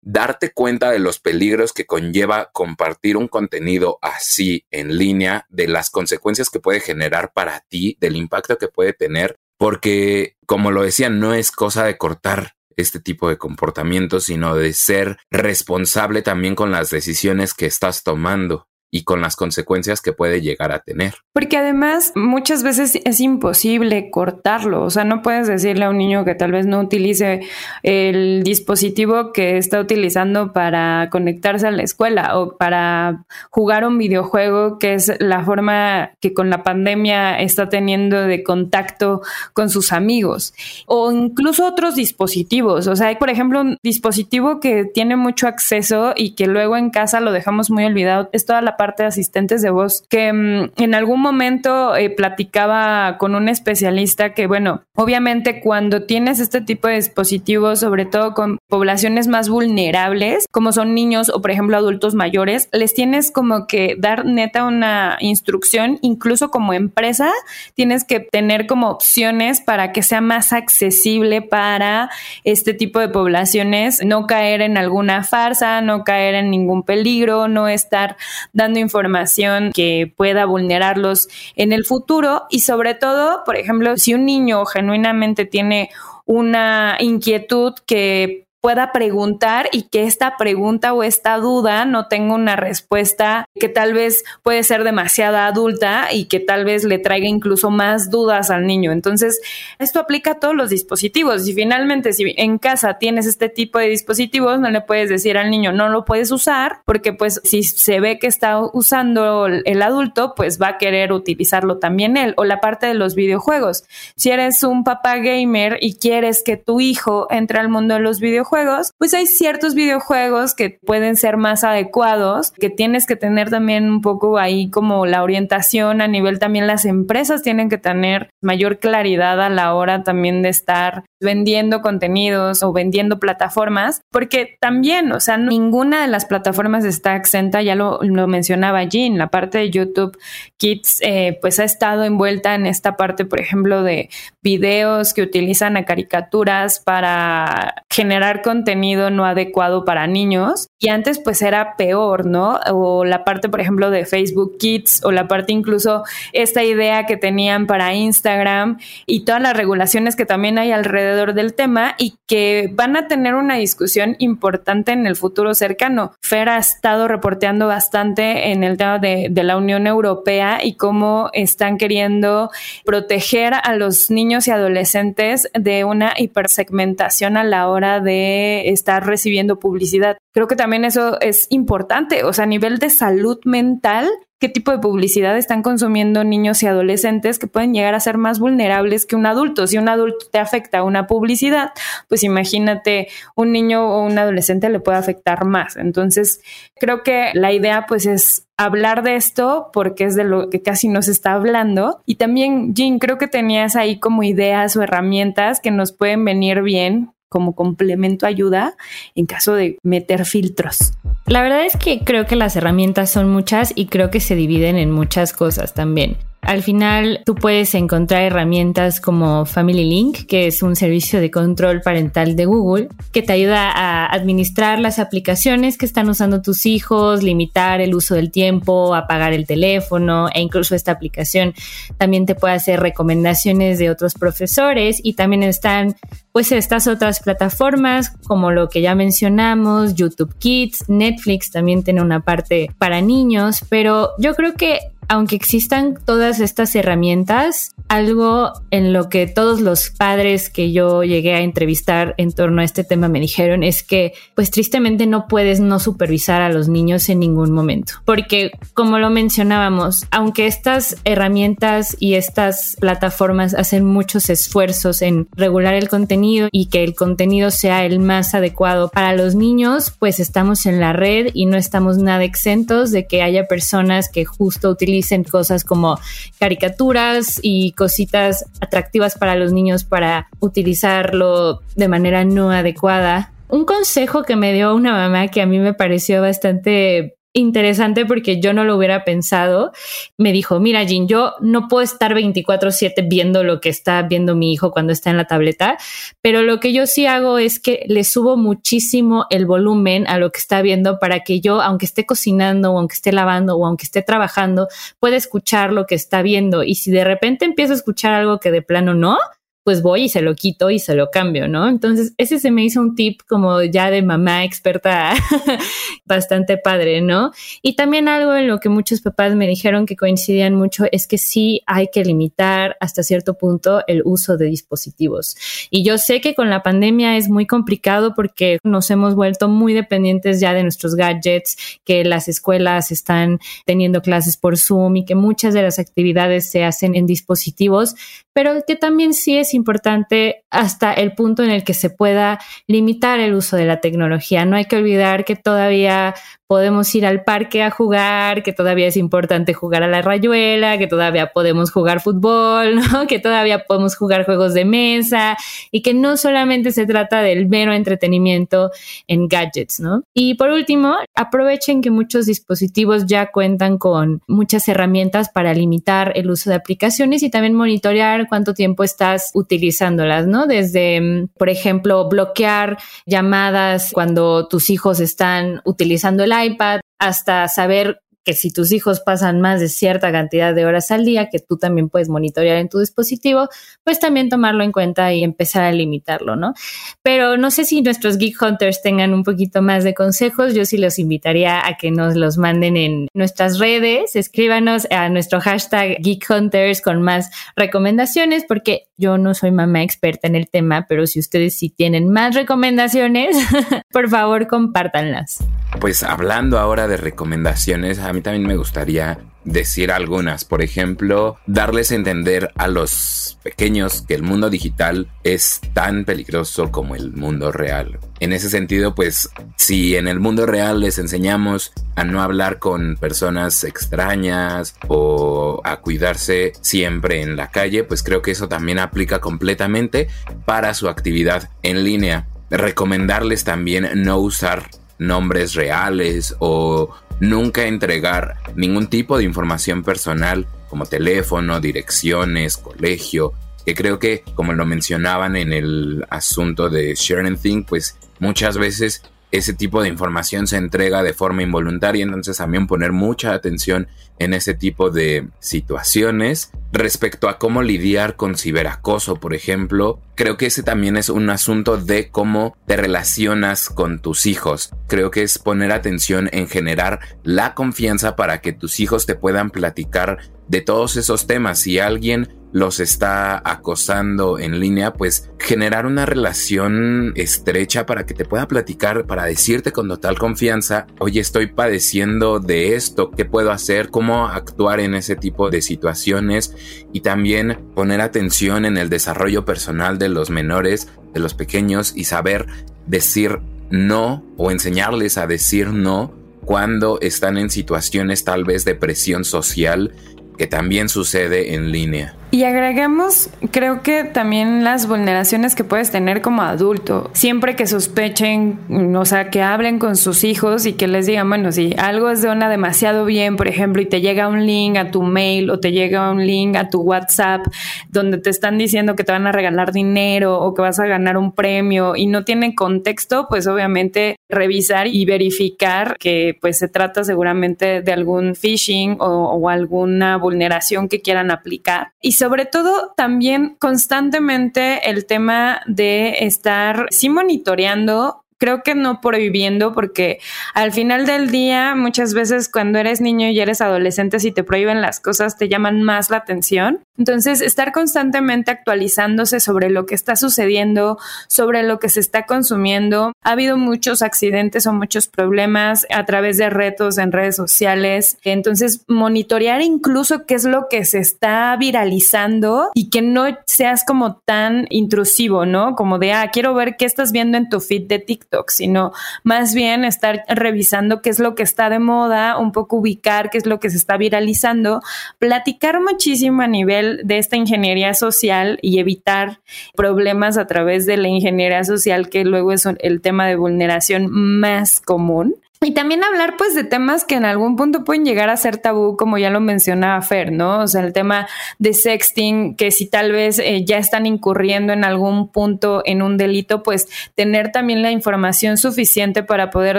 darte 0.02 0.52
cuenta 0.52 0.90
de 0.90 0.98
los 0.98 1.18
peligros 1.20 1.72
que 1.72 1.86
conlleva 1.86 2.50
compartir 2.52 3.16
un 3.16 3.28
contenido 3.28 3.98
así 4.02 4.66
en 4.70 4.98
línea, 4.98 5.46
de 5.48 5.68
las 5.68 5.88
consecuencias 5.88 6.50
que 6.50 6.60
puede 6.60 6.80
generar 6.80 7.32
para 7.32 7.60
ti, 7.60 7.96
del 7.98 8.16
impacto 8.16 8.58
que 8.58 8.68
puede 8.68 8.92
tener 8.92 9.38
porque, 9.64 10.36
como 10.44 10.72
lo 10.72 10.82
decía, 10.82 11.08
no 11.08 11.32
es 11.32 11.50
cosa 11.50 11.86
de 11.86 11.96
cortar 11.96 12.52
este 12.76 13.00
tipo 13.00 13.30
de 13.30 13.38
comportamiento, 13.38 14.20
sino 14.20 14.54
de 14.56 14.74
ser 14.74 15.16
responsable 15.30 16.20
también 16.20 16.54
con 16.54 16.70
las 16.70 16.90
decisiones 16.90 17.54
que 17.54 17.64
estás 17.64 18.02
tomando 18.02 18.68
y 18.94 19.02
con 19.02 19.20
las 19.20 19.34
consecuencias 19.34 20.00
que 20.00 20.12
puede 20.12 20.40
llegar 20.40 20.70
a 20.70 20.78
tener. 20.78 21.14
Porque 21.32 21.56
además 21.56 22.12
muchas 22.14 22.62
veces 22.62 23.00
es 23.04 23.18
imposible 23.18 24.08
cortarlo, 24.08 24.84
o 24.84 24.90
sea, 24.90 25.02
no 25.02 25.20
puedes 25.20 25.48
decirle 25.48 25.84
a 25.84 25.90
un 25.90 25.98
niño 25.98 26.24
que 26.24 26.36
tal 26.36 26.52
vez 26.52 26.64
no 26.64 26.78
utilice 26.78 27.40
el 27.82 28.44
dispositivo 28.44 29.32
que 29.32 29.56
está 29.58 29.80
utilizando 29.80 30.52
para 30.52 31.08
conectarse 31.10 31.66
a 31.66 31.72
la 31.72 31.82
escuela 31.82 32.38
o 32.38 32.56
para 32.56 33.24
jugar 33.50 33.84
un 33.84 33.98
videojuego, 33.98 34.78
que 34.78 34.94
es 34.94 35.12
la 35.18 35.44
forma 35.44 36.12
que 36.20 36.32
con 36.32 36.48
la 36.48 36.62
pandemia 36.62 37.40
está 37.40 37.68
teniendo 37.68 38.22
de 38.22 38.44
contacto 38.44 39.22
con 39.54 39.70
sus 39.70 39.92
amigos, 39.92 40.54
o 40.86 41.10
incluso 41.10 41.66
otros 41.66 41.96
dispositivos, 41.96 42.86
o 42.86 42.94
sea, 42.94 43.08
hay 43.08 43.16
por 43.16 43.28
ejemplo 43.28 43.60
un 43.60 43.76
dispositivo 43.82 44.60
que 44.60 44.84
tiene 44.84 45.16
mucho 45.16 45.48
acceso 45.48 46.12
y 46.14 46.36
que 46.36 46.46
luego 46.46 46.76
en 46.76 46.90
casa 46.90 47.18
lo 47.18 47.32
dejamos 47.32 47.72
muy 47.72 47.84
olvidado, 47.84 48.28
es 48.30 48.46
toda 48.46 48.62
la 48.62 48.76
parte 48.84 49.02
de 49.02 49.06
asistentes 49.06 49.62
de 49.62 49.70
voz, 49.70 50.04
que 50.10 50.30
mm, 50.30 50.72
en 50.76 50.94
algún 50.94 51.22
momento 51.22 51.96
eh, 51.96 52.10
platicaba 52.10 53.16
con 53.16 53.34
un 53.34 53.48
especialista 53.48 54.34
que, 54.34 54.46
bueno, 54.46 54.82
obviamente 54.94 55.62
cuando 55.62 56.02
tienes 56.02 56.38
este 56.38 56.60
tipo 56.60 56.86
de 56.86 56.96
dispositivos, 56.96 57.80
sobre 57.80 58.04
todo 58.04 58.34
con 58.34 58.58
poblaciones 58.68 59.26
más 59.26 59.48
vulnerables, 59.48 60.46
como 60.50 60.70
son 60.72 60.94
niños 60.94 61.30
o, 61.30 61.40
por 61.40 61.50
ejemplo, 61.50 61.78
adultos 61.78 62.14
mayores, 62.14 62.68
les 62.72 62.92
tienes 62.92 63.30
como 63.30 63.66
que 63.66 63.96
dar 63.98 64.26
neta 64.26 64.66
una 64.66 65.16
instrucción, 65.20 65.98
incluso 66.02 66.50
como 66.50 66.74
empresa, 66.74 67.32
tienes 67.72 68.04
que 68.04 68.20
tener 68.20 68.66
como 68.66 68.90
opciones 68.90 69.62
para 69.62 69.92
que 69.92 70.02
sea 70.02 70.20
más 70.20 70.52
accesible 70.52 71.40
para 71.40 72.10
este 72.44 72.74
tipo 72.74 73.00
de 73.00 73.08
poblaciones, 73.08 74.04
no 74.04 74.26
caer 74.26 74.60
en 74.60 74.76
alguna 74.76 75.24
farsa, 75.24 75.80
no 75.80 76.04
caer 76.04 76.34
en 76.34 76.50
ningún 76.50 76.82
peligro, 76.82 77.48
no 77.48 77.66
estar 77.66 78.18
dando 78.52 78.73
información 78.80 79.72
que 79.72 80.12
pueda 80.16 80.44
vulnerarlos 80.46 81.28
en 81.56 81.72
el 81.72 81.84
futuro 81.84 82.44
y 82.50 82.60
sobre 82.60 82.94
todo, 82.94 83.42
por 83.44 83.56
ejemplo, 83.56 83.96
si 83.96 84.14
un 84.14 84.24
niño 84.24 84.64
genuinamente 84.66 85.44
tiene 85.44 85.90
una 86.26 86.96
inquietud 87.00 87.74
que 87.86 88.43
pueda 88.64 88.92
preguntar 88.92 89.68
y 89.72 89.82
que 89.90 90.04
esta 90.04 90.38
pregunta 90.38 90.94
o 90.94 91.02
esta 91.02 91.36
duda 91.36 91.84
no 91.84 92.08
tenga 92.08 92.34
una 92.34 92.56
respuesta 92.56 93.44
que 93.60 93.68
tal 93.68 93.92
vez 93.92 94.24
puede 94.42 94.62
ser 94.62 94.84
demasiada 94.84 95.46
adulta 95.46 96.08
y 96.10 96.28
que 96.28 96.40
tal 96.40 96.64
vez 96.64 96.84
le 96.84 96.98
traiga 96.98 97.26
incluso 97.28 97.68
más 97.68 98.08
dudas 98.08 98.48
al 98.48 98.66
niño. 98.66 98.90
Entonces, 98.90 99.38
esto 99.78 100.00
aplica 100.00 100.30
a 100.30 100.40
todos 100.40 100.54
los 100.54 100.70
dispositivos 100.70 101.46
y 101.46 101.52
finalmente 101.52 102.14
si 102.14 102.32
en 102.38 102.56
casa 102.56 102.94
tienes 102.94 103.26
este 103.26 103.50
tipo 103.50 103.78
de 103.78 103.90
dispositivos, 103.90 104.58
no 104.58 104.70
le 104.70 104.80
puedes 104.80 105.10
decir 105.10 105.36
al 105.36 105.50
niño 105.50 105.72
no 105.72 105.90
lo 105.90 106.06
puedes 106.06 106.30
usar 106.30 106.80
porque 106.86 107.12
pues 107.12 107.42
si 107.44 107.64
se 107.64 108.00
ve 108.00 108.18
que 108.18 108.28
está 108.28 108.60
usando 108.72 109.44
el 109.46 109.82
adulto, 109.82 110.32
pues 110.34 110.58
va 110.58 110.68
a 110.68 110.78
querer 110.78 111.12
utilizarlo 111.12 111.80
también 111.80 112.16
él 112.16 112.32
o 112.38 112.46
la 112.46 112.62
parte 112.62 112.86
de 112.86 112.94
los 112.94 113.14
videojuegos. 113.14 113.84
Si 114.16 114.30
eres 114.30 114.62
un 114.62 114.84
papá 114.84 115.18
gamer 115.18 115.76
y 115.82 115.96
quieres 115.96 116.42
que 116.42 116.56
tu 116.56 116.80
hijo 116.80 117.26
entre 117.28 117.58
al 117.58 117.68
mundo 117.68 117.92
de 117.92 118.00
los 118.00 118.20
videojuegos, 118.20 118.53
pues 118.98 119.14
hay 119.14 119.26
ciertos 119.26 119.74
videojuegos 119.74 120.54
que 120.54 120.78
pueden 120.84 121.16
ser 121.16 121.36
más 121.36 121.64
adecuados, 121.64 122.52
que 122.52 122.70
tienes 122.70 123.06
que 123.06 123.16
tener 123.16 123.50
también 123.50 123.90
un 123.90 124.00
poco 124.00 124.38
ahí 124.38 124.70
como 124.70 125.06
la 125.06 125.22
orientación 125.22 126.00
a 126.00 126.08
nivel 126.08 126.38
también 126.38 126.66
las 126.66 126.84
empresas 126.84 127.42
tienen 127.42 127.68
que 127.68 127.78
tener 127.78 128.30
mayor 128.40 128.78
claridad 128.78 129.40
a 129.40 129.48
la 129.48 129.74
hora 129.74 130.02
también 130.02 130.42
de 130.42 130.50
estar 130.50 131.04
vendiendo 131.20 131.80
contenidos 131.80 132.62
o 132.62 132.72
vendiendo 132.72 133.18
plataformas, 133.18 134.02
porque 134.12 134.56
también, 134.60 135.10
o 135.12 135.20
sea, 135.20 135.36
ninguna 135.36 136.02
de 136.02 136.08
las 136.08 136.26
plataformas 136.26 136.84
está 136.84 137.16
exenta, 137.16 137.62
ya 137.62 137.74
lo, 137.74 137.98
mencionaba 138.28 138.84
Jean, 138.84 139.18
la 139.18 139.28
parte 139.28 139.58
de 139.58 139.70
YouTube 139.70 140.16
Kids, 140.58 140.98
eh, 141.00 141.38
pues 141.40 141.58
ha 141.58 141.64
estado 141.64 142.04
envuelta 142.04 142.54
en 142.54 142.66
esta 142.66 142.96
parte, 142.96 143.24
por 143.24 143.40
ejemplo, 143.40 143.82
de 143.82 144.10
videos 144.42 145.14
que 145.14 145.22
utilizan 145.22 145.76
a 145.76 145.84
caricaturas 145.84 146.78
para 146.80 147.84
generar 147.90 148.42
contenido 148.44 149.10
no 149.10 149.24
adecuado 149.24 149.84
para 149.84 150.06
niños 150.06 150.68
y 150.78 150.90
antes 150.90 151.18
pues 151.18 151.40
era 151.40 151.76
peor, 151.76 152.26
¿no? 152.26 152.60
O 152.70 153.04
la 153.04 153.24
parte, 153.24 153.48
por 153.48 153.60
ejemplo, 153.60 153.90
de 153.90 154.04
Facebook 154.04 154.58
Kids 154.58 155.02
o 155.02 155.10
la 155.10 155.26
parte 155.26 155.52
incluso 155.52 156.04
esta 156.32 156.62
idea 156.62 157.06
que 157.06 157.16
tenían 157.16 157.66
para 157.66 157.94
Instagram 157.94 158.78
y 159.06 159.24
todas 159.24 159.40
las 159.40 159.56
regulaciones 159.56 160.14
que 160.14 160.26
también 160.26 160.58
hay 160.58 160.72
alrededor 160.72 161.32
del 161.32 161.54
tema 161.54 161.94
y 161.98 162.16
que 162.28 162.70
van 162.72 162.96
a 162.96 163.08
tener 163.08 163.34
una 163.34 163.56
discusión 163.56 164.14
importante 164.18 164.92
en 164.92 165.06
el 165.06 165.16
futuro 165.16 165.54
cercano. 165.54 166.12
Fer 166.22 166.50
ha 166.50 166.58
estado 166.58 167.08
reporteando 167.08 167.66
bastante 167.66 168.52
en 168.52 168.62
el 168.62 168.76
tema 168.76 168.98
de, 168.98 169.28
de 169.30 169.42
la 169.42 169.56
Unión 169.56 169.86
Europea 169.86 170.62
y 170.62 170.74
cómo 170.74 171.30
están 171.32 171.78
queriendo 171.78 172.50
proteger 172.84 173.54
a 173.54 173.74
los 173.74 174.10
niños 174.10 174.46
y 174.46 174.50
adolescentes 174.50 175.48
de 175.54 175.84
una 175.84 176.12
hipersegmentación 176.18 177.38
a 177.38 177.44
la 177.44 177.68
hora 177.68 178.00
de 178.00 178.33
estar 178.66 179.06
recibiendo 179.06 179.58
publicidad. 179.58 180.16
Creo 180.32 180.48
que 180.48 180.56
también 180.56 180.84
eso 180.84 181.20
es 181.20 181.46
importante, 181.50 182.24
o 182.24 182.32
sea, 182.32 182.44
a 182.44 182.48
nivel 182.48 182.78
de 182.78 182.90
salud 182.90 183.38
mental, 183.44 184.08
qué 184.44 184.50
tipo 184.50 184.72
de 184.72 184.78
publicidad 184.78 185.38
están 185.38 185.62
consumiendo 185.62 186.22
niños 186.22 186.62
y 186.62 186.66
adolescentes 186.66 187.38
que 187.38 187.46
pueden 187.46 187.72
llegar 187.72 187.94
a 187.94 188.00
ser 188.00 188.18
más 188.18 188.38
vulnerables 188.38 189.06
que 189.06 189.16
un 189.16 189.24
adulto. 189.24 189.66
Si 189.66 189.78
un 189.78 189.88
adulto 189.88 190.26
te 190.30 190.38
afecta 190.38 190.82
una 190.82 191.06
publicidad, 191.06 191.70
pues 192.08 192.22
imagínate 192.24 193.08
un 193.36 193.52
niño 193.52 193.88
o 193.88 194.04
un 194.04 194.18
adolescente 194.18 194.68
le 194.68 194.80
puede 194.80 194.98
afectar 194.98 195.46
más. 195.46 195.76
Entonces, 195.76 196.42
creo 196.78 197.02
que 197.02 197.30
la 197.32 197.52
idea 197.52 197.86
pues 197.88 198.04
es 198.04 198.46
hablar 198.58 199.02
de 199.02 199.16
esto 199.16 199.70
porque 199.72 200.04
es 200.04 200.14
de 200.14 200.24
lo 200.24 200.50
que 200.50 200.60
casi 200.60 200.88
nos 200.88 201.08
está 201.08 201.32
hablando. 201.32 202.02
Y 202.04 202.16
también, 202.16 202.74
Jean, 202.74 202.98
creo 202.98 203.16
que 203.16 203.28
tenías 203.28 203.76
ahí 203.76 203.98
como 203.98 204.24
ideas 204.24 204.76
o 204.76 204.82
herramientas 204.82 205.60
que 205.60 205.70
nos 205.70 205.92
pueden 205.92 206.22
venir 206.22 206.60
bien 206.60 207.13
como 207.34 207.56
complemento 207.56 208.26
ayuda 208.26 208.76
en 209.16 209.26
caso 209.26 209.54
de 209.54 209.76
meter 209.82 210.24
filtros. 210.24 210.92
La 211.26 211.42
verdad 211.42 211.66
es 211.66 211.76
que 211.76 212.04
creo 212.04 212.26
que 212.26 212.36
las 212.36 212.54
herramientas 212.54 213.10
son 213.10 213.28
muchas 213.28 213.72
y 213.74 213.86
creo 213.86 214.08
que 214.08 214.20
se 214.20 214.36
dividen 214.36 214.76
en 214.76 214.92
muchas 214.92 215.32
cosas 215.32 215.74
también. 215.74 216.16
Al 216.44 216.62
final 216.62 217.22
tú 217.24 217.34
puedes 217.34 217.74
encontrar 217.74 218.22
herramientas 218.22 219.00
como 219.00 219.46
Family 219.46 219.84
Link, 219.84 220.26
que 220.26 220.46
es 220.46 220.62
un 220.62 220.76
servicio 220.76 221.20
de 221.20 221.30
control 221.30 221.80
parental 221.80 222.36
de 222.36 222.44
Google, 222.44 222.88
que 223.12 223.22
te 223.22 223.32
ayuda 223.32 223.70
a 223.70 224.06
administrar 224.06 224.78
las 224.78 224.98
aplicaciones 224.98 225.78
que 225.78 225.86
están 225.86 226.08
usando 226.10 226.42
tus 226.42 226.66
hijos, 226.66 227.22
limitar 227.22 227.80
el 227.80 227.94
uso 227.94 228.14
del 228.14 228.30
tiempo, 228.30 228.94
apagar 228.94 229.32
el 229.32 229.46
teléfono 229.46 230.28
e 230.34 230.42
incluso 230.42 230.74
esta 230.74 230.92
aplicación 230.92 231.54
también 231.96 232.26
te 232.26 232.34
puede 232.34 232.54
hacer 232.54 232.78
recomendaciones 232.78 233.78
de 233.78 233.88
otros 233.88 234.14
profesores 234.14 235.00
y 235.02 235.14
también 235.14 235.42
están 235.42 235.96
pues 236.32 236.50
estas 236.50 236.88
otras 236.88 237.20
plataformas 237.20 238.10
como 238.26 238.50
lo 238.50 238.68
que 238.68 238.80
ya 238.80 238.94
mencionamos, 238.94 239.94
YouTube 239.94 240.34
Kids, 240.36 240.88
Netflix 240.88 241.50
también 241.52 241.84
tiene 241.84 242.02
una 242.02 242.20
parte 242.20 242.70
para 242.76 243.00
niños, 243.00 243.60
pero 243.68 244.10
yo 244.18 244.34
creo 244.34 244.54
que 244.54 244.80
aunque 245.08 245.36
existan 245.36 245.98
todas 246.04 246.40
estas 246.40 246.74
herramientas, 246.74 247.74
algo 247.88 248.52
en 248.70 248.92
lo 248.92 249.08
que 249.08 249.26
todos 249.26 249.60
los 249.60 249.90
padres 249.90 250.50
que 250.50 250.72
yo 250.72 251.04
llegué 251.04 251.34
a 251.34 251.40
entrevistar 251.40 252.14
en 252.16 252.32
torno 252.32 252.60
a 252.60 252.64
este 252.64 252.84
tema 252.84 253.08
me 253.08 253.20
dijeron 253.20 253.62
es 253.62 253.82
que 253.82 254.14
pues 254.34 254.50
tristemente 254.50 255.06
no 255.06 255.28
puedes 255.28 255.60
no 255.60 255.78
supervisar 255.78 256.42
a 256.42 256.48
los 256.48 256.68
niños 256.68 257.08
en 257.08 257.18
ningún 257.20 257.52
momento. 257.52 257.94
Porque 258.04 258.52
como 258.72 258.98
lo 258.98 259.10
mencionábamos, 259.10 260.06
aunque 260.10 260.46
estas 260.46 260.96
herramientas 261.04 261.96
y 262.00 262.14
estas 262.14 262.76
plataformas 262.80 263.54
hacen 263.54 263.84
muchos 263.84 264.30
esfuerzos 264.30 265.02
en 265.02 265.28
regular 265.36 265.74
el 265.74 265.88
contenido 265.88 266.48
y 266.50 266.66
que 266.66 266.84
el 266.84 266.94
contenido 266.94 267.50
sea 267.50 267.84
el 267.84 268.00
más 268.00 268.34
adecuado 268.34 268.88
para 268.88 269.14
los 269.14 269.34
niños, 269.34 269.92
pues 269.98 270.20
estamos 270.20 270.66
en 270.66 270.80
la 270.80 270.92
red 270.92 271.30
y 271.34 271.46
no 271.46 271.56
estamos 271.56 271.98
nada 271.98 272.24
exentos 272.24 272.90
de 272.90 273.06
que 273.06 273.22
haya 273.22 273.46
personas 273.46 274.08
que 274.08 274.24
justo 274.24 274.70
utilicen 274.94 275.24
cosas 275.24 275.64
como 275.64 275.98
caricaturas 276.38 277.40
y 277.42 277.72
cositas 277.72 278.44
atractivas 278.60 279.16
para 279.16 279.34
los 279.34 279.52
niños 279.52 279.84
para 279.84 280.28
utilizarlo 280.40 281.62
de 281.74 281.88
manera 281.88 282.24
no 282.24 282.50
adecuada. 282.50 283.32
Un 283.48 283.64
consejo 283.64 284.22
que 284.22 284.36
me 284.36 284.52
dio 284.52 284.74
una 284.74 284.92
mamá 284.92 285.28
que 285.28 285.42
a 285.42 285.46
mí 285.46 285.58
me 285.58 285.74
pareció 285.74 286.22
bastante 286.22 287.13
interesante 287.34 288.06
porque 288.06 288.40
yo 288.40 288.54
no 288.54 288.64
lo 288.64 288.76
hubiera 288.76 289.04
pensado. 289.04 289.72
Me 290.16 290.32
dijo, 290.32 290.60
mira, 290.60 290.82
Jean, 290.84 291.08
yo 291.08 291.34
no 291.40 291.68
puedo 291.68 291.82
estar 291.82 292.14
24/7 292.14 293.06
viendo 293.08 293.44
lo 293.44 293.60
que 293.60 293.68
está 293.68 294.00
viendo 294.02 294.34
mi 294.36 294.52
hijo 294.52 294.70
cuando 294.70 294.92
está 294.92 295.10
en 295.10 295.16
la 295.16 295.26
tableta, 295.26 295.76
pero 296.22 296.42
lo 296.42 296.60
que 296.60 296.72
yo 296.72 296.86
sí 296.86 297.06
hago 297.06 297.38
es 297.38 297.58
que 297.58 297.84
le 297.88 298.04
subo 298.04 298.36
muchísimo 298.36 299.26
el 299.30 299.46
volumen 299.46 300.06
a 300.06 300.18
lo 300.18 300.30
que 300.30 300.38
está 300.38 300.62
viendo 300.62 300.98
para 300.98 301.20
que 301.20 301.40
yo, 301.40 301.60
aunque 301.60 301.86
esté 301.86 302.06
cocinando 302.06 302.72
o 302.72 302.78
aunque 302.78 302.94
esté 302.94 303.12
lavando 303.12 303.56
o 303.56 303.66
aunque 303.66 303.84
esté 303.84 304.02
trabajando, 304.02 304.68
pueda 305.00 305.16
escuchar 305.16 305.72
lo 305.72 305.86
que 305.86 305.96
está 305.96 306.22
viendo. 306.22 306.62
Y 306.62 306.76
si 306.76 306.92
de 306.92 307.04
repente 307.04 307.44
empiezo 307.44 307.72
a 307.72 307.76
escuchar 307.76 308.14
algo 308.14 308.38
que 308.38 308.52
de 308.52 308.62
plano 308.62 308.94
no, 308.94 309.18
pues 309.64 309.80
voy 309.80 310.04
y 310.04 310.08
se 310.10 310.20
lo 310.20 310.34
quito 310.34 310.70
y 310.70 310.78
se 310.78 310.94
lo 310.94 311.10
cambio, 311.10 311.48
¿no? 311.48 311.68
Entonces, 311.68 312.12
ese 312.18 312.38
se 312.38 312.50
me 312.50 312.64
hizo 312.64 312.82
un 312.82 312.94
tip 312.94 313.22
como 313.26 313.62
ya 313.62 313.90
de 313.90 314.02
mamá 314.02 314.44
experta 314.44 315.14
bastante 316.04 316.58
padre, 316.58 317.00
¿no? 317.00 317.32
Y 317.62 317.74
también 317.74 318.06
algo 318.06 318.34
en 318.34 318.46
lo 318.46 318.60
que 318.60 318.68
muchos 318.68 319.00
papás 319.00 319.34
me 319.34 319.46
dijeron 319.46 319.86
que 319.86 319.96
coincidían 319.96 320.54
mucho 320.54 320.84
es 320.92 321.06
que 321.06 321.16
sí 321.16 321.62
hay 321.66 321.88
que 321.90 322.04
limitar 322.04 322.76
hasta 322.78 323.02
cierto 323.02 323.34
punto 323.38 323.82
el 323.86 324.02
uso 324.04 324.36
de 324.36 324.46
dispositivos. 324.46 325.34
Y 325.70 325.82
yo 325.82 325.96
sé 325.96 326.20
que 326.20 326.34
con 326.34 326.50
la 326.50 326.62
pandemia 326.62 327.16
es 327.16 327.30
muy 327.30 327.46
complicado 327.46 328.14
porque 328.14 328.58
nos 328.64 328.90
hemos 328.90 329.14
vuelto 329.14 329.48
muy 329.48 329.72
dependientes 329.72 330.40
ya 330.40 330.52
de 330.52 330.62
nuestros 330.62 330.94
gadgets, 330.94 331.56
que 331.84 332.04
las 332.04 332.28
escuelas 332.28 332.90
están 332.90 333.38
teniendo 333.64 334.02
clases 334.02 334.36
por 334.36 334.58
Zoom 334.58 334.96
y 334.96 335.04
que 335.06 335.14
muchas 335.14 335.54
de 335.54 335.62
las 335.62 335.78
actividades 335.78 336.50
se 336.50 336.64
hacen 336.64 336.94
en 336.94 337.06
dispositivos, 337.06 337.94
pero 338.34 338.62
que 338.66 338.76
también 338.76 339.14
sí 339.14 339.38
es 339.38 339.53
importante 339.54 340.44
hasta 340.50 340.92
el 340.92 341.14
punto 341.14 341.42
en 341.42 341.50
el 341.50 341.64
que 341.64 341.74
se 341.74 341.90
pueda 341.90 342.38
limitar 342.66 343.20
el 343.20 343.34
uso 343.34 343.56
de 343.56 343.64
la 343.64 343.80
tecnología. 343.80 344.44
No 344.44 344.56
hay 344.56 344.66
que 344.66 344.76
olvidar 344.76 345.24
que 345.24 345.36
todavía 345.36 346.14
podemos 346.46 346.94
ir 346.94 347.06
al 347.06 347.24
parque 347.24 347.62
a 347.62 347.70
jugar, 347.70 348.42
que 348.42 348.52
todavía 348.52 348.86
es 348.86 348.96
importante 348.96 349.54
jugar 349.54 349.82
a 349.82 349.88
la 349.88 350.02
rayuela, 350.02 350.78
que 350.78 350.86
todavía 350.86 351.32
podemos 351.32 351.70
jugar 351.70 352.00
fútbol, 352.00 352.80
que 353.08 353.18
todavía 353.18 353.64
podemos 353.64 353.96
jugar 353.96 354.24
juegos 354.24 354.52
de 354.54 354.64
mesa 354.64 355.36
y 355.70 355.82
que 355.82 355.94
no 355.94 356.16
solamente 356.16 356.70
se 356.72 356.86
trata 356.86 357.22
del 357.22 357.48
mero 357.48 357.72
entretenimiento 357.72 358.70
en 359.08 359.26
gadgets, 359.26 359.80
¿no? 359.80 360.02
Y 360.12 360.34
por 360.34 360.50
último, 360.50 360.96
aprovechen 361.14 361.80
que 361.80 361.90
muchos 361.90 362.26
dispositivos 362.26 363.06
ya 363.06 363.30
cuentan 363.30 363.78
con 363.78 364.20
muchas 364.28 364.68
herramientas 364.68 365.30
para 365.30 365.54
limitar 365.54 366.12
el 366.14 366.30
uso 366.30 366.50
de 366.50 366.56
aplicaciones 366.56 367.22
y 367.22 367.30
también 367.30 367.54
monitorear 367.54 368.28
cuánto 368.28 368.52
tiempo 368.52 368.84
estás 368.84 369.30
utilizándolas, 369.34 370.26
¿no? 370.26 370.46
Desde, 370.46 371.00
mm, 371.00 371.28
por 371.38 371.48
ejemplo, 371.48 372.08
bloquear 372.08 372.78
llamadas 373.06 373.90
cuando 373.92 374.46
tus 374.46 374.68
hijos 374.70 375.00
están 375.00 375.62
utilizando 375.64 376.24
el 376.24 376.33
iPad 376.42 376.80
hasta 377.00 377.48
saber 377.48 377.98
que 378.24 378.32
si 378.32 378.50
tus 378.50 378.72
hijos 378.72 379.00
pasan 379.00 379.40
más 379.40 379.60
de 379.60 379.68
cierta 379.68 380.10
cantidad 380.10 380.54
de 380.54 380.64
horas 380.64 380.90
al 380.90 381.04
día, 381.04 381.28
que 381.30 381.38
tú 381.38 381.58
también 381.58 381.88
puedes 381.88 382.08
monitorear 382.08 382.56
en 382.56 382.68
tu 382.68 382.78
dispositivo, 382.78 383.48
pues 383.84 384.00
también 384.00 384.28
tomarlo 384.28 384.64
en 384.64 384.72
cuenta 384.72 385.12
y 385.12 385.22
empezar 385.22 385.64
a 385.64 385.72
limitarlo, 385.72 386.34
¿no? 386.34 386.54
Pero 387.02 387.36
no 387.36 387.50
sé 387.50 387.64
si 387.64 387.82
nuestros 387.82 388.16
Geek 388.16 388.40
Hunters 388.40 388.82
tengan 388.82 389.12
un 389.12 389.24
poquito 389.24 389.60
más 389.60 389.84
de 389.84 389.94
consejos, 389.94 390.54
yo 390.54 390.64
sí 390.64 390.78
los 390.78 390.98
invitaría 390.98 391.66
a 391.66 391.76
que 391.76 391.90
nos 391.90 392.16
los 392.16 392.38
manden 392.38 392.76
en 392.76 393.08
nuestras 393.14 393.58
redes, 393.58 394.16
escríbanos 394.16 394.86
a 394.90 395.08
nuestro 395.10 395.40
hashtag 395.40 395.98
Geek 396.00 396.24
Hunters 396.30 396.80
con 396.80 397.02
más 397.02 397.30
recomendaciones, 397.56 398.44
porque 398.48 398.88
yo 398.96 399.18
no 399.18 399.34
soy 399.34 399.50
mamá 399.50 399.82
experta 399.82 400.28
en 400.28 400.36
el 400.36 400.48
tema, 400.48 400.86
pero 400.88 401.06
si 401.06 401.18
ustedes 401.18 401.58
sí 401.58 401.68
tienen 401.68 402.08
más 402.08 402.34
recomendaciones, 402.34 403.36
por 403.92 404.08
favor 404.08 404.46
compártanlas. 404.46 405.44
Pues 405.80 406.02
hablando 406.02 406.58
ahora 406.58 406.88
de 406.88 406.96
recomendaciones, 406.96 407.98
a 407.98 408.13
mí 408.14 408.20
también 408.20 408.46
me 408.46 408.56
gustaría 408.56 409.18
decir 409.44 409.92
algunas. 409.92 410.44
Por 410.44 410.62
ejemplo, 410.62 411.36
darles 411.46 411.92
a 411.92 411.96
entender 411.96 412.50
a 412.56 412.68
los 412.68 413.38
pequeños 413.42 414.02
que 414.02 414.14
el 414.14 414.22
mundo 414.22 414.50
digital 414.50 415.08
es 415.22 415.60
tan 415.74 416.04
peligroso 416.04 416.70
como 416.70 416.96
el 416.96 417.12
mundo 417.12 417.52
real. 417.52 417.98
En 418.20 418.32
ese 418.32 418.48
sentido, 418.48 418.94
pues 418.94 419.30
si 419.56 419.96
en 419.96 420.08
el 420.08 420.18
mundo 420.18 420.46
real 420.46 420.80
les 420.80 420.98
enseñamos 420.98 421.72
a 421.94 422.04
no 422.04 422.22
hablar 422.22 422.58
con 422.58 422.96
personas 422.96 423.64
extrañas 423.64 424.76
o 424.88 425.60
a 425.64 425.80
cuidarse 425.80 426.52
siempre 426.60 427.22
en 427.22 427.36
la 427.36 427.50
calle, 427.50 427.84
pues 427.84 428.02
creo 428.02 428.22
que 428.22 428.30
eso 428.30 428.48
también 428.48 428.78
aplica 428.78 429.20
completamente 429.20 430.08
para 430.46 430.74
su 430.74 430.88
actividad 430.88 431.50
en 431.62 431.84
línea. 431.84 432.28
Recomendarles 432.50 433.44
también 433.44 433.90
no 434.02 434.18
usar 434.18 434.70
nombres 434.98 435.54
reales 435.54 436.36
o 436.38 436.90
nunca 437.20 437.66
entregar 437.66 438.36
ningún 438.56 438.88
tipo 438.88 439.18
de 439.18 439.24
información 439.24 439.82
personal 439.82 440.46
como 440.68 440.86
teléfono, 440.86 441.60
direcciones, 441.60 442.56
colegio, 442.56 443.32
que 443.64 443.74
creo 443.74 443.98
que 443.98 444.22
como 444.34 444.52
lo 444.52 444.66
mencionaban 444.66 445.36
en 445.36 445.52
el 445.52 446.04
asunto 446.10 446.68
de 446.68 446.94
Sharing 446.94 447.36
Thing, 447.36 447.64
pues 447.64 447.96
muchas 448.18 448.58
veces 448.58 449.02
ese 449.30 449.52
tipo 449.52 449.82
de 449.82 449.88
información 449.88 450.46
se 450.46 450.56
entrega 450.56 451.02
de 451.02 451.12
forma 451.12 451.42
involuntaria, 451.42 452.04
entonces 452.04 452.36
también 452.36 452.66
poner 452.66 452.92
mucha 452.92 453.34
atención 453.34 453.88
en 454.18 454.32
ese 454.32 454.54
tipo 454.54 454.90
de 454.90 455.28
situaciones. 455.40 456.52
Respecto 456.74 457.28
a 457.28 457.38
cómo 457.38 457.62
lidiar 457.62 458.16
con 458.16 458.36
ciberacoso, 458.36 459.20
por 459.20 459.32
ejemplo, 459.32 460.00
creo 460.16 460.36
que 460.36 460.46
ese 460.46 460.64
también 460.64 460.96
es 460.96 461.08
un 461.08 461.30
asunto 461.30 461.76
de 461.76 462.10
cómo 462.10 462.56
te 462.66 462.76
relacionas 462.76 463.68
con 463.68 464.00
tus 464.00 464.26
hijos. 464.26 464.70
Creo 464.88 465.12
que 465.12 465.22
es 465.22 465.38
poner 465.38 465.70
atención 465.70 466.28
en 466.32 466.48
generar 466.48 466.98
la 467.22 467.54
confianza 467.54 468.16
para 468.16 468.40
que 468.40 468.52
tus 468.52 468.80
hijos 468.80 469.06
te 469.06 469.14
puedan 469.14 469.50
platicar 469.50 470.18
de 470.48 470.62
todos 470.62 470.96
esos 470.96 471.28
temas. 471.28 471.60
Si 471.60 471.78
alguien 471.78 472.28
los 472.54 472.78
está 472.78 473.42
acosando 473.44 474.38
en 474.38 474.60
línea, 474.60 474.92
pues 474.92 475.28
generar 475.40 475.86
una 475.86 476.06
relación 476.06 477.12
estrecha 477.16 477.84
para 477.84 478.06
que 478.06 478.14
te 478.14 478.24
pueda 478.24 478.46
platicar, 478.46 479.06
para 479.06 479.24
decirte 479.24 479.72
con 479.72 479.88
total 479.88 480.20
confianza, 480.20 480.86
oye, 481.00 481.18
estoy 481.18 481.48
padeciendo 481.48 482.38
de 482.38 482.76
esto, 482.76 483.10
¿qué 483.10 483.24
puedo 483.24 483.50
hacer? 483.50 483.90
¿Cómo 483.90 484.28
actuar 484.28 484.78
en 484.78 484.94
ese 484.94 485.16
tipo 485.16 485.50
de 485.50 485.62
situaciones? 485.62 486.54
Y 486.92 487.00
también 487.00 487.58
poner 487.74 488.00
atención 488.00 488.64
en 488.64 488.76
el 488.76 488.88
desarrollo 488.88 489.44
personal 489.44 489.98
de 489.98 490.08
los 490.08 490.30
menores, 490.30 490.88
de 491.12 491.20
los 491.20 491.34
pequeños 491.34 491.92
y 491.94 492.04
saber 492.04 492.46
decir 492.86 493.40
no 493.70 494.24
o 494.36 494.50
enseñarles 494.50 495.18
a 495.18 495.26
decir 495.26 495.68
no 495.68 496.12
cuando 496.44 497.00
están 497.00 497.38
en 497.38 497.50
situaciones 497.50 498.24
tal 498.24 498.44
vez 498.44 498.64
de 498.64 498.74
presión 498.74 499.24
social 499.24 499.92
que 500.36 500.46
también 500.46 500.88
sucede 500.88 501.54
en 501.54 501.70
línea. 501.72 502.16
Y 502.34 502.42
agregamos, 502.42 503.30
creo 503.52 503.82
que 503.82 504.02
también 504.02 504.64
las 504.64 504.88
vulneraciones 504.88 505.54
que 505.54 505.62
puedes 505.62 505.92
tener 505.92 506.20
como 506.20 506.42
adulto. 506.42 507.08
Siempre 507.12 507.54
que 507.54 507.68
sospechen, 507.68 508.58
o 508.96 509.04
sea, 509.04 509.30
que 509.30 509.40
hablen 509.40 509.78
con 509.78 509.94
sus 509.94 510.24
hijos 510.24 510.66
y 510.66 510.72
que 510.72 510.88
les 510.88 511.06
digan, 511.06 511.28
bueno, 511.28 511.52
si 511.52 511.76
algo 511.78 512.10
es 512.10 512.22
de 512.22 512.30
una 512.30 512.48
demasiado 512.48 513.04
bien, 513.04 513.36
por 513.36 513.46
ejemplo, 513.46 513.80
y 513.82 513.86
te 513.86 514.00
llega 514.00 514.26
un 514.26 514.46
link 514.46 514.76
a 514.78 514.90
tu 514.90 515.04
mail 515.04 515.48
o 515.48 515.60
te 515.60 515.70
llega 515.70 516.10
un 516.10 516.26
link 516.26 516.56
a 516.56 516.70
tu 516.70 516.80
WhatsApp 516.80 517.46
donde 517.88 518.18
te 518.18 518.30
están 518.30 518.58
diciendo 518.58 518.96
que 518.96 519.04
te 519.04 519.12
van 519.12 519.28
a 519.28 519.32
regalar 519.32 519.70
dinero 519.70 520.40
o 520.40 520.54
que 520.54 520.62
vas 520.62 520.80
a 520.80 520.88
ganar 520.88 521.16
un 521.16 521.30
premio 521.30 521.94
y 521.94 522.08
no 522.08 522.24
tienen 522.24 522.56
contexto, 522.56 523.28
pues 523.28 523.46
obviamente 523.46 524.16
revisar 524.28 524.88
y 524.88 525.04
verificar 525.04 525.96
que 525.98 526.36
pues 526.40 526.58
se 526.58 526.68
trata 526.68 527.04
seguramente 527.04 527.80
de 527.80 527.92
algún 527.92 528.34
phishing 528.34 528.96
o, 528.98 529.48
alguna 529.48 530.16
vulneración 530.16 530.88
que 530.88 531.02
quieran 531.02 531.30
aplicar. 531.30 531.92
Sobre 532.24 532.46
todo 532.46 532.94
también 532.96 533.54
constantemente 533.58 534.88
el 534.88 535.04
tema 535.04 535.60
de 535.66 536.24
estar 536.24 536.86
sí 536.88 537.10
monitoreando 537.10 538.23
creo 538.44 538.62
que 538.62 538.74
no 538.74 539.00
prohibiendo 539.00 539.72
porque 539.72 540.20
al 540.52 540.70
final 540.70 541.06
del 541.06 541.30
día 541.30 541.74
muchas 541.74 542.12
veces 542.12 542.50
cuando 542.50 542.78
eres 542.78 543.00
niño 543.00 543.28
y 543.28 543.40
eres 543.40 543.62
adolescente 543.62 544.20
si 544.20 544.32
te 544.32 544.44
prohíben 544.44 544.82
las 544.82 545.00
cosas 545.00 545.38
te 545.38 545.48
llaman 545.48 545.82
más 545.82 546.10
la 546.10 546.18
atención. 546.18 546.80
Entonces 546.98 547.40
estar 547.40 547.72
constantemente 547.72 548.50
actualizándose 548.50 549.40
sobre 549.40 549.70
lo 549.70 549.86
que 549.86 549.94
está 549.94 550.14
sucediendo, 550.14 550.98
sobre 551.26 551.62
lo 551.62 551.78
que 551.78 551.88
se 551.88 552.00
está 552.00 552.26
consumiendo. 552.26 553.14
Ha 553.22 553.32
habido 553.32 553.56
muchos 553.56 554.02
accidentes 554.02 554.66
o 554.66 554.74
muchos 554.74 555.08
problemas 555.08 555.86
a 555.88 556.04
través 556.04 556.36
de 556.36 556.50
retos 556.50 556.98
en 556.98 557.12
redes 557.12 557.36
sociales. 557.36 558.18
Entonces 558.24 558.84
monitorear 558.88 559.62
incluso 559.62 560.26
qué 560.26 560.34
es 560.34 560.44
lo 560.44 560.68
que 560.68 560.84
se 560.84 560.98
está 560.98 561.56
viralizando 561.56 562.68
y 562.74 562.90
que 562.90 563.00
no 563.00 563.24
seas 563.46 563.86
como 563.86 564.16
tan 564.26 564.66
intrusivo, 564.68 565.46
¿no? 565.46 565.76
Como 565.76 565.98
de, 565.98 566.12
ah, 566.12 566.28
quiero 566.30 566.52
ver 566.52 566.76
qué 566.76 566.84
estás 566.84 567.10
viendo 567.10 567.38
en 567.38 567.48
tu 567.48 567.60
feed 567.60 567.88
de 567.88 568.00
TikTok 568.00 568.33
sino 568.48 568.92
más 569.22 569.54
bien 569.54 569.84
estar 569.84 570.24
revisando 570.28 571.02
qué 571.02 571.10
es 571.10 571.18
lo 571.18 571.34
que 571.34 571.42
está 571.42 571.68
de 571.70 571.78
moda, 571.78 572.38
un 572.38 572.52
poco 572.52 572.76
ubicar 572.76 573.30
qué 573.30 573.38
es 573.38 573.46
lo 573.46 573.60
que 573.60 573.70
se 573.70 573.76
está 573.76 573.96
viralizando, 573.96 574.80
platicar 575.18 575.80
muchísimo 575.80 576.42
a 576.42 576.46
nivel 576.46 577.00
de 577.04 577.18
esta 577.18 577.36
ingeniería 577.36 577.94
social 577.94 578.58
y 578.62 578.78
evitar 578.78 579.40
problemas 579.76 580.38
a 580.38 580.46
través 580.46 580.86
de 580.86 580.96
la 580.96 581.08
ingeniería 581.08 581.64
social, 581.64 582.08
que 582.08 582.24
luego 582.24 582.52
es 582.52 582.66
el 582.66 583.00
tema 583.00 583.26
de 583.26 583.36
vulneración 583.36 584.10
más 584.10 584.80
común. 584.80 585.36
Y 585.62 585.72
también 585.72 586.04
hablar 586.04 586.34
pues 586.36 586.54
de 586.54 586.64
temas 586.64 587.04
que 587.04 587.14
en 587.14 587.24
algún 587.24 587.56
punto 587.56 587.84
pueden 587.84 588.04
llegar 588.04 588.28
a 588.28 588.36
ser 588.36 588.58
tabú, 588.58 588.96
como 588.96 589.16
ya 589.16 589.30
lo 589.30 589.40
mencionaba 589.40 590.02
Fer, 590.02 590.30
¿no? 590.30 590.60
O 590.60 590.66
sea, 590.66 590.82
el 590.82 590.92
tema 590.92 591.26
de 591.58 591.72
sexting, 591.72 592.54
que 592.54 592.70
si 592.70 592.86
tal 592.86 593.12
vez 593.12 593.38
eh, 593.38 593.64
ya 593.64 593.78
están 593.78 594.04
incurriendo 594.04 594.74
en 594.74 594.84
algún 594.84 595.28
punto 595.28 595.82
en 595.86 596.02
un 596.02 596.18
delito, 596.18 596.62
pues 596.62 596.88
tener 597.14 597.50
también 597.50 597.80
la 597.80 597.90
información 597.92 598.58
suficiente 598.58 599.22
para 599.22 599.50
poder 599.50 599.78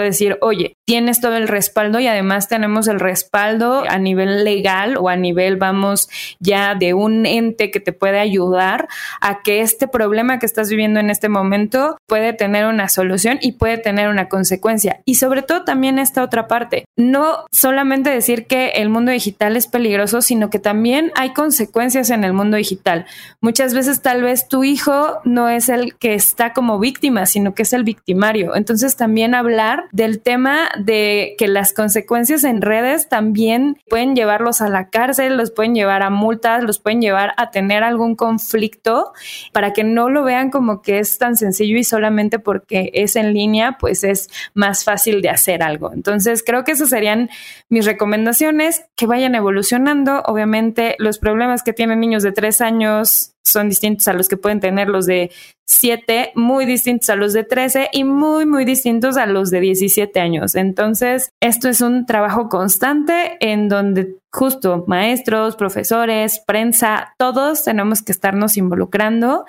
decir, 0.00 0.38
oye, 0.40 0.76
tienes 0.86 1.20
todo 1.20 1.36
el 1.36 1.46
respaldo 1.46 2.00
y 2.00 2.08
además 2.08 2.48
tenemos 2.48 2.88
el 2.88 2.98
respaldo 2.98 3.84
a 3.88 3.98
nivel 3.98 4.42
legal 4.44 4.96
o 4.98 5.08
a 5.08 5.14
nivel, 5.14 5.56
vamos, 5.56 6.08
ya 6.40 6.74
de 6.74 6.94
un 6.94 7.26
ente 7.26 7.70
que 7.70 7.78
te 7.78 7.92
puede 7.92 8.18
ayudar 8.18 8.88
a 9.20 9.42
que 9.42 9.60
este 9.60 9.86
problema 9.86 10.40
que 10.40 10.46
estás 10.46 10.68
viviendo 10.68 10.98
en 10.98 11.10
este 11.10 11.28
momento 11.28 11.96
puede 12.06 12.32
tener 12.32 12.66
una 12.66 12.88
solución 12.88 13.38
y 13.40 13.52
puede 13.52 13.78
tener 13.78 14.08
una 14.08 14.28
consecuencia. 14.28 15.00
Y 15.04 15.16
sobre 15.16 15.42
todo 15.42 15.64
también 15.76 15.98
esta 15.98 16.22
otra 16.22 16.48
parte. 16.48 16.86
No 16.96 17.44
solamente 17.52 18.08
decir 18.08 18.46
que 18.46 18.68
el 18.76 18.88
mundo 18.88 19.12
digital 19.12 19.58
es 19.58 19.66
peligroso, 19.66 20.22
sino 20.22 20.48
que 20.48 20.58
también 20.58 21.12
hay 21.16 21.34
consecuencias 21.34 22.08
en 22.08 22.24
el 22.24 22.32
mundo 22.32 22.56
digital. 22.56 23.04
Muchas 23.42 23.74
veces 23.74 24.00
tal 24.00 24.22
vez 24.22 24.48
tu 24.48 24.64
hijo 24.64 25.18
no 25.24 25.50
es 25.50 25.68
el 25.68 25.94
que 25.96 26.14
está 26.14 26.54
como 26.54 26.78
víctima, 26.78 27.26
sino 27.26 27.54
que 27.54 27.64
es 27.64 27.74
el 27.74 27.84
victimario. 27.84 28.56
Entonces 28.56 28.96
también 28.96 29.34
hablar 29.34 29.84
del 29.92 30.22
tema 30.22 30.70
de 30.78 31.34
que 31.36 31.46
las 31.46 31.74
consecuencias 31.74 32.44
en 32.44 32.62
redes 32.62 33.10
también 33.10 33.76
pueden 33.86 34.16
llevarlos 34.16 34.62
a 34.62 34.70
la 34.70 34.88
cárcel, 34.88 35.36
los 35.36 35.50
pueden 35.50 35.74
llevar 35.74 36.02
a 36.02 36.08
multas, 36.08 36.62
los 36.62 36.78
pueden 36.78 37.02
llevar 37.02 37.34
a 37.36 37.50
tener 37.50 37.82
algún 37.82 38.16
conflicto 38.16 39.12
para 39.52 39.74
que 39.74 39.84
no 39.84 40.08
lo 40.08 40.24
vean 40.24 40.48
como 40.48 40.80
que 40.80 41.00
es 41.00 41.18
tan 41.18 41.36
sencillo 41.36 41.76
y 41.76 41.84
solamente 41.84 42.38
porque 42.38 42.90
es 42.94 43.14
en 43.14 43.34
línea, 43.34 43.76
pues 43.78 44.04
es 44.04 44.30
más 44.54 44.82
fácil 44.82 45.20
de 45.20 45.28
hacer 45.28 45.55
algo. 45.62 45.92
Entonces, 45.92 46.42
creo 46.44 46.64
que 46.64 46.72
esas 46.72 46.90
serían 46.90 47.30
mis 47.68 47.84
recomendaciones, 47.84 48.84
que 48.96 49.06
vayan 49.06 49.34
evolucionando. 49.34 50.22
Obviamente, 50.26 50.96
los 50.98 51.18
problemas 51.18 51.62
que 51.62 51.72
tienen 51.72 52.00
niños 52.00 52.22
de 52.22 52.32
tres 52.32 52.60
años 52.60 53.32
son 53.46 53.68
distintos 53.68 54.08
a 54.08 54.12
los 54.12 54.28
que 54.28 54.36
pueden 54.36 54.60
tener 54.60 54.88
los 54.88 55.06
de 55.06 55.30
siete, 55.66 56.32
muy 56.34 56.66
distintos 56.66 57.10
a 57.10 57.16
los 57.16 57.32
de 57.32 57.44
13 57.44 57.90
y 57.92 58.04
muy, 58.04 58.46
muy 58.46 58.64
distintos 58.64 59.16
a 59.16 59.26
los 59.26 59.50
de 59.50 59.60
17 59.60 60.18
años. 60.20 60.54
Entonces, 60.54 61.30
esto 61.40 61.68
es 61.68 61.80
un 61.80 62.06
trabajo 62.06 62.48
constante 62.48 63.36
en 63.40 63.68
donde 63.68 64.16
justo 64.32 64.84
maestros, 64.86 65.56
profesores, 65.56 66.42
prensa, 66.46 67.14
todos 67.18 67.64
tenemos 67.64 68.02
que 68.02 68.12
estarnos 68.12 68.56
involucrando. 68.56 69.44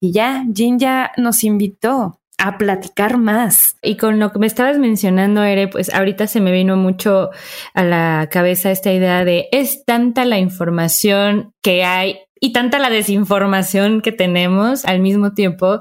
Y 0.00 0.12
ya, 0.12 0.44
Jin 0.52 0.78
ya 0.78 1.12
nos 1.16 1.44
invitó 1.44 2.18
a 2.42 2.58
platicar 2.58 3.18
más. 3.18 3.76
Y 3.82 3.96
con 3.96 4.18
lo 4.18 4.32
que 4.32 4.40
me 4.40 4.48
estabas 4.48 4.76
mencionando, 4.76 5.44
Ere, 5.44 5.68
pues 5.68 5.94
ahorita 5.94 6.26
se 6.26 6.40
me 6.40 6.50
vino 6.50 6.76
mucho 6.76 7.30
a 7.72 7.84
la 7.84 8.28
cabeza 8.32 8.72
esta 8.72 8.92
idea 8.92 9.24
de 9.24 9.48
es 9.52 9.84
tanta 9.84 10.24
la 10.24 10.40
información 10.40 11.54
que 11.62 11.84
hay 11.84 12.18
y 12.44 12.52
tanta 12.52 12.80
la 12.80 12.90
desinformación 12.90 14.00
que 14.00 14.10
tenemos 14.10 14.84
al 14.84 14.98
mismo 14.98 15.32
tiempo, 15.32 15.78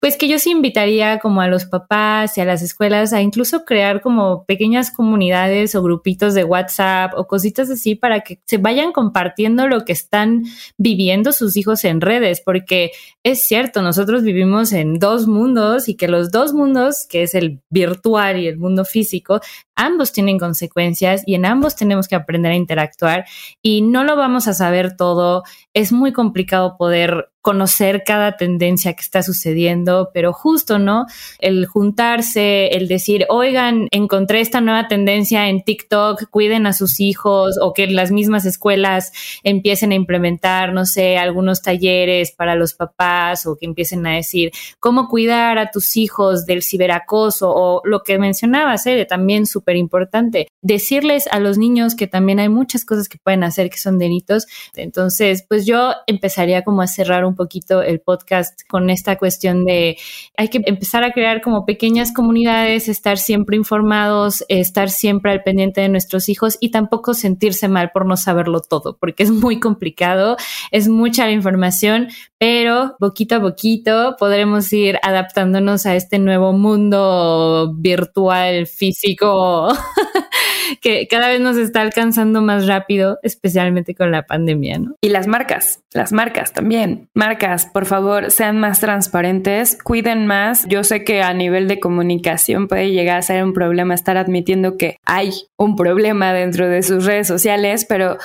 pues 0.00 0.18
que 0.18 0.28
yo 0.28 0.38
sí 0.38 0.50
invitaría 0.50 1.18
como 1.18 1.40
a 1.40 1.48
los 1.48 1.64
papás 1.64 2.36
y 2.36 2.42
a 2.42 2.44
las 2.44 2.60
escuelas 2.60 3.14
a 3.14 3.22
incluso 3.22 3.64
crear 3.64 4.02
como 4.02 4.44
pequeñas 4.44 4.90
comunidades 4.90 5.74
o 5.74 5.82
grupitos 5.82 6.34
de 6.34 6.44
WhatsApp 6.44 7.14
o 7.16 7.26
cositas 7.26 7.70
así 7.70 7.94
para 7.94 8.20
que 8.20 8.38
se 8.44 8.58
vayan 8.58 8.92
compartiendo 8.92 9.66
lo 9.66 9.86
que 9.86 9.92
están 9.92 10.42
viviendo 10.76 11.32
sus 11.32 11.56
hijos 11.56 11.86
en 11.86 12.02
redes, 12.02 12.42
porque 12.44 12.90
es 13.22 13.46
cierto, 13.46 13.80
nosotros 13.80 14.24
vivimos 14.24 14.74
en 14.74 14.98
dos 14.98 15.26
mundos 15.26 15.88
y 15.88 15.96
que 15.96 16.06
los 16.06 16.30
dos 16.30 16.52
mundos, 16.52 17.06
que 17.08 17.22
es 17.22 17.34
el 17.34 17.62
virtual 17.70 18.38
y 18.38 18.46
el 18.46 18.58
mundo 18.58 18.84
físico, 18.84 19.40
ambos 19.74 20.12
tienen 20.12 20.38
consecuencias 20.38 21.22
y 21.24 21.34
en 21.34 21.46
ambos 21.46 21.76
tenemos 21.76 22.08
que 22.08 22.14
aprender 22.14 22.52
a 22.52 22.56
interactuar 22.56 23.24
y 23.62 23.80
no 23.80 24.04
lo 24.04 24.16
vamos 24.16 24.48
a 24.48 24.52
saber 24.52 24.98
todo. 24.98 25.44
Es 25.72 25.93
muy 25.94 26.12
complicado 26.12 26.76
poder 26.76 27.30
conocer 27.44 28.04
cada 28.06 28.38
tendencia 28.38 28.94
que 28.94 29.02
está 29.02 29.22
sucediendo, 29.22 30.08
pero 30.14 30.32
justo, 30.32 30.78
¿no? 30.78 31.04
El 31.38 31.66
juntarse, 31.66 32.68
el 32.68 32.88
decir, 32.88 33.26
oigan, 33.28 33.86
encontré 33.90 34.40
esta 34.40 34.62
nueva 34.62 34.88
tendencia 34.88 35.50
en 35.50 35.62
TikTok, 35.62 36.30
cuiden 36.30 36.66
a 36.66 36.72
sus 36.72 37.00
hijos 37.00 37.58
o 37.60 37.74
que 37.74 37.86
las 37.86 38.10
mismas 38.10 38.46
escuelas 38.46 39.12
empiecen 39.42 39.92
a 39.92 39.94
implementar, 39.94 40.72
no 40.72 40.86
sé, 40.86 41.18
algunos 41.18 41.60
talleres 41.60 42.32
para 42.32 42.54
los 42.54 42.72
papás 42.72 43.44
o 43.44 43.56
que 43.56 43.66
empiecen 43.66 44.06
a 44.06 44.14
decir 44.14 44.50
cómo 44.80 45.08
cuidar 45.08 45.58
a 45.58 45.70
tus 45.70 45.98
hijos 45.98 46.46
del 46.46 46.62
ciberacoso 46.62 47.52
o 47.54 47.82
lo 47.84 48.02
que 48.04 48.18
mencionabas, 48.18 48.84
también 49.06 49.44
súper 49.44 49.76
importante, 49.76 50.48
decirles 50.62 51.26
a 51.30 51.40
los 51.40 51.58
niños 51.58 51.94
que 51.94 52.06
también 52.06 52.40
hay 52.40 52.48
muchas 52.48 52.86
cosas 52.86 53.06
que 53.06 53.18
pueden 53.22 53.44
hacer 53.44 53.68
que 53.68 53.76
son 53.76 53.98
delitos. 53.98 54.46
Entonces, 54.74 55.44
pues 55.46 55.66
yo 55.66 55.92
empezaría 56.06 56.64
como 56.64 56.80
a 56.80 56.86
cerrar 56.86 57.26
un 57.26 57.33
poquito 57.34 57.82
el 57.82 58.00
podcast 58.00 58.60
con 58.68 58.90
esta 58.90 59.16
cuestión 59.16 59.64
de 59.64 59.96
hay 60.36 60.48
que 60.48 60.60
empezar 60.64 61.04
a 61.04 61.12
crear 61.12 61.40
como 61.40 61.64
pequeñas 61.64 62.12
comunidades, 62.12 62.88
estar 62.88 63.18
siempre 63.18 63.56
informados, 63.56 64.44
estar 64.48 64.90
siempre 64.90 65.32
al 65.32 65.42
pendiente 65.42 65.80
de 65.80 65.88
nuestros 65.88 66.28
hijos 66.28 66.56
y 66.60 66.70
tampoco 66.70 67.14
sentirse 67.14 67.68
mal 67.68 67.90
por 67.92 68.06
no 68.06 68.16
saberlo 68.16 68.60
todo, 68.60 68.96
porque 68.98 69.22
es 69.22 69.30
muy 69.30 69.60
complicado, 69.60 70.36
es 70.70 70.88
mucha 70.88 71.26
la 71.26 71.32
información, 71.32 72.08
pero 72.38 72.96
poquito 72.98 73.36
a 73.36 73.40
poquito 73.40 74.16
podremos 74.18 74.72
ir 74.72 74.98
adaptándonos 75.02 75.86
a 75.86 75.94
este 75.94 76.18
nuevo 76.18 76.52
mundo 76.52 77.72
virtual, 77.76 78.66
físico, 78.66 79.68
que 80.80 81.06
cada 81.08 81.28
vez 81.28 81.40
nos 81.40 81.56
está 81.56 81.80
alcanzando 81.80 82.42
más 82.42 82.66
rápido, 82.66 83.18
especialmente 83.22 83.94
con 83.94 84.10
la 84.10 84.26
pandemia, 84.26 84.78
¿no? 84.78 84.96
Y 85.00 85.08
las 85.08 85.26
marcas, 85.26 85.82
las 85.92 86.12
marcas 86.12 86.52
también. 86.52 87.08
Marcas, 87.26 87.64
por 87.64 87.86
favor, 87.86 88.30
sean 88.30 88.60
más 88.60 88.80
transparentes, 88.80 89.78
cuiden 89.82 90.26
más. 90.26 90.66
Yo 90.68 90.84
sé 90.84 91.04
que 91.04 91.22
a 91.22 91.32
nivel 91.32 91.68
de 91.68 91.80
comunicación 91.80 92.68
puede 92.68 92.90
llegar 92.90 93.16
a 93.16 93.22
ser 93.22 93.42
un 93.42 93.54
problema 93.54 93.94
estar 93.94 94.18
admitiendo 94.18 94.76
que 94.76 94.98
hay 95.06 95.30
un 95.56 95.74
problema 95.74 96.34
dentro 96.34 96.68
de 96.68 96.82
sus 96.82 97.06
redes 97.06 97.26
sociales, 97.26 97.86
pero 97.88 98.18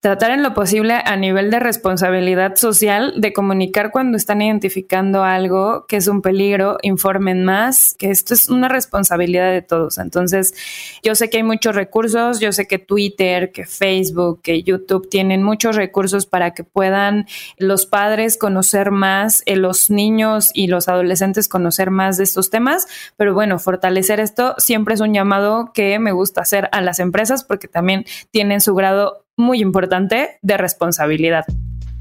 tratar 0.00 0.30
en 0.30 0.42
lo 0.42 0.54
posible 0.54 0.94
a 0.94 1.16
nivel 1.16 1.50
de 1.50 1.58
responsabilidad 1.58 2.54
social 2.56 3.14
de 3.16 3.32
comunicar 3.32 3.90
cuando 3.90 4.16
están 4.16 4.40
identificando 4.40 5.24
algo 5.24 5.86
que 5.88 5.96
es 5.96 6.06
un 6.06 6.22
peligro, 6.22 6.78
informen 6.82 7.44
más, 7.44 7.96
que 7.98 8.10
esto 8.10 8.34
es 8.34 8.48
una 8.48 8.68
responsabilidad 8.68 9.50
de 9.50 9.62
todos. 9.62 9.98
Entonces, 9.98 10.54
yo 11.02 11.14
sé 11.14 11.28
que 11.30 11.38
hay 11.38 11.42
muchos 11.42 11.74
recursos, 11.74 12.40
yo 12.40 12.52
sé 12.52 12.66
que 12.66 12.78
Twitter, 12.78 13.50
que 13.52 13.66
Facebook, 13.66 14.42
que 14.42 14.62
YouTube 14.62 15.08
tienen 15.08 15.42
muchos 15.42 15.76
recursos 15.76 16.26
para 16.26 16.52
que 16.52 16.62
puedan 16.62 17.26
los 17.58 17.86
padres 17.86 18.38
conocer 18.38 18.90
más, 18.90 19.42
eh, 19.46 19.56
los 19.56 19.90
niños 19.90 20.50
y 20.54 20.68
los 20.68 20.88
adolescentes 20.88 21.48
conocer 21.48 21.90
más 21.90 22.16
de 22.16 22.24
estos 22.24 22.50
temas, 22.50 22.86
pero 23.16 23.34
bueno, 23.34 23.58
fortalecer 23.58 24.20
esto 24.20 24.54
siempre 24.58 24.94
es 24.94 25.00
un 25.00 25.14
llamado 25.14 25.72
que 25.72 25.98
me 25.98 26.12
gusta 26.12 26.42
hacer 26.42 26.68
a 26.72 26.80
las 26.80 27.00
empresas 27.00 27.42
porque 27.42 27.66
también 27.66 28.04
tienen 28.30 28.60
su 28.60 28.74
grado 28.74 29.25
muy 29.36 29.60
importante 29.60 30.38
de 30.42 30.56
responsabilidad. 30.56 31.44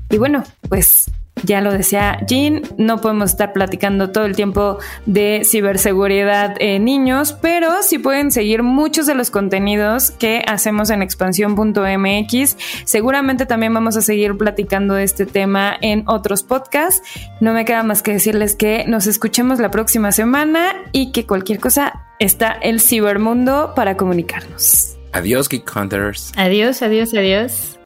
Y 0.10 0.18
bueno, 0.18 0.44
pues 0.70 1.12
ya 1.44 1.62
lo 1.62 1.72
decía 1.72 2.20
Jean, 2.26 2.62
no 2.78 3.02
podemos 3.02 3.32
estar 3.32 3.54
platicando 3.54 4.12
todo 4.12 4.26
el 4.26 4.36
tiempo 4.36 4.80
de 5.06 5.42
ciberseguridad 5.44 6.56
en 6.60 6.86
niños, 6.86 7.34
pero 7.34 7.84
sí 7.84 8.00
pueden 8.00 8.32
seguir 8.32 8.64
muchos 8.64 9.06
de 9.06 9.16
los 9.16 9.32
contenidos 9.32 10.12
que 10.12 10.44
hacemos 10.48 10.90
en 10.90 11.02
expansión.mx. 11.02 12.58
Seguramente 12.86 13.46
también 13.46 13.74
vamos 13.74 13.98
a 13.98 14.02
seguir 14.02 14.38
platicando 14.38 14.96
de 14.96 15.04
este 15.04 15.26
tema 15.26 15.76
en 15.82 16.04
otros 16.08 16.44
podcasts. 16.44 17.02
No 17.42 17.54
me 17.54 17.66
queda 17.66 17.84
más 17.84 18.02
que 18.02 18.14
decirles 18.14 18.56
que 18.56 18.86
nos 18.88 19.06
escuchemos 19.06 19.60
la 19.60 19.72
próxima 19.72 20.12
semana 20.12 20.74
y 20.94 21.12
que 21.12 21.26
cualquier 21.26 21.60
cosa 21.60 22.06
está 22.18 22.54
el 22.54 22.80
cibermundo 22.80 23.74
para 23.76 23.98
comunicarnos. 23.98 24.95
Adiós, 25.16 25.48
Geek 25.48 25.64
Hunters. 25.74 26.34
Adiós, 26.36 26.82
adiós, 26.82 27.14
adiós. 27.14 27.80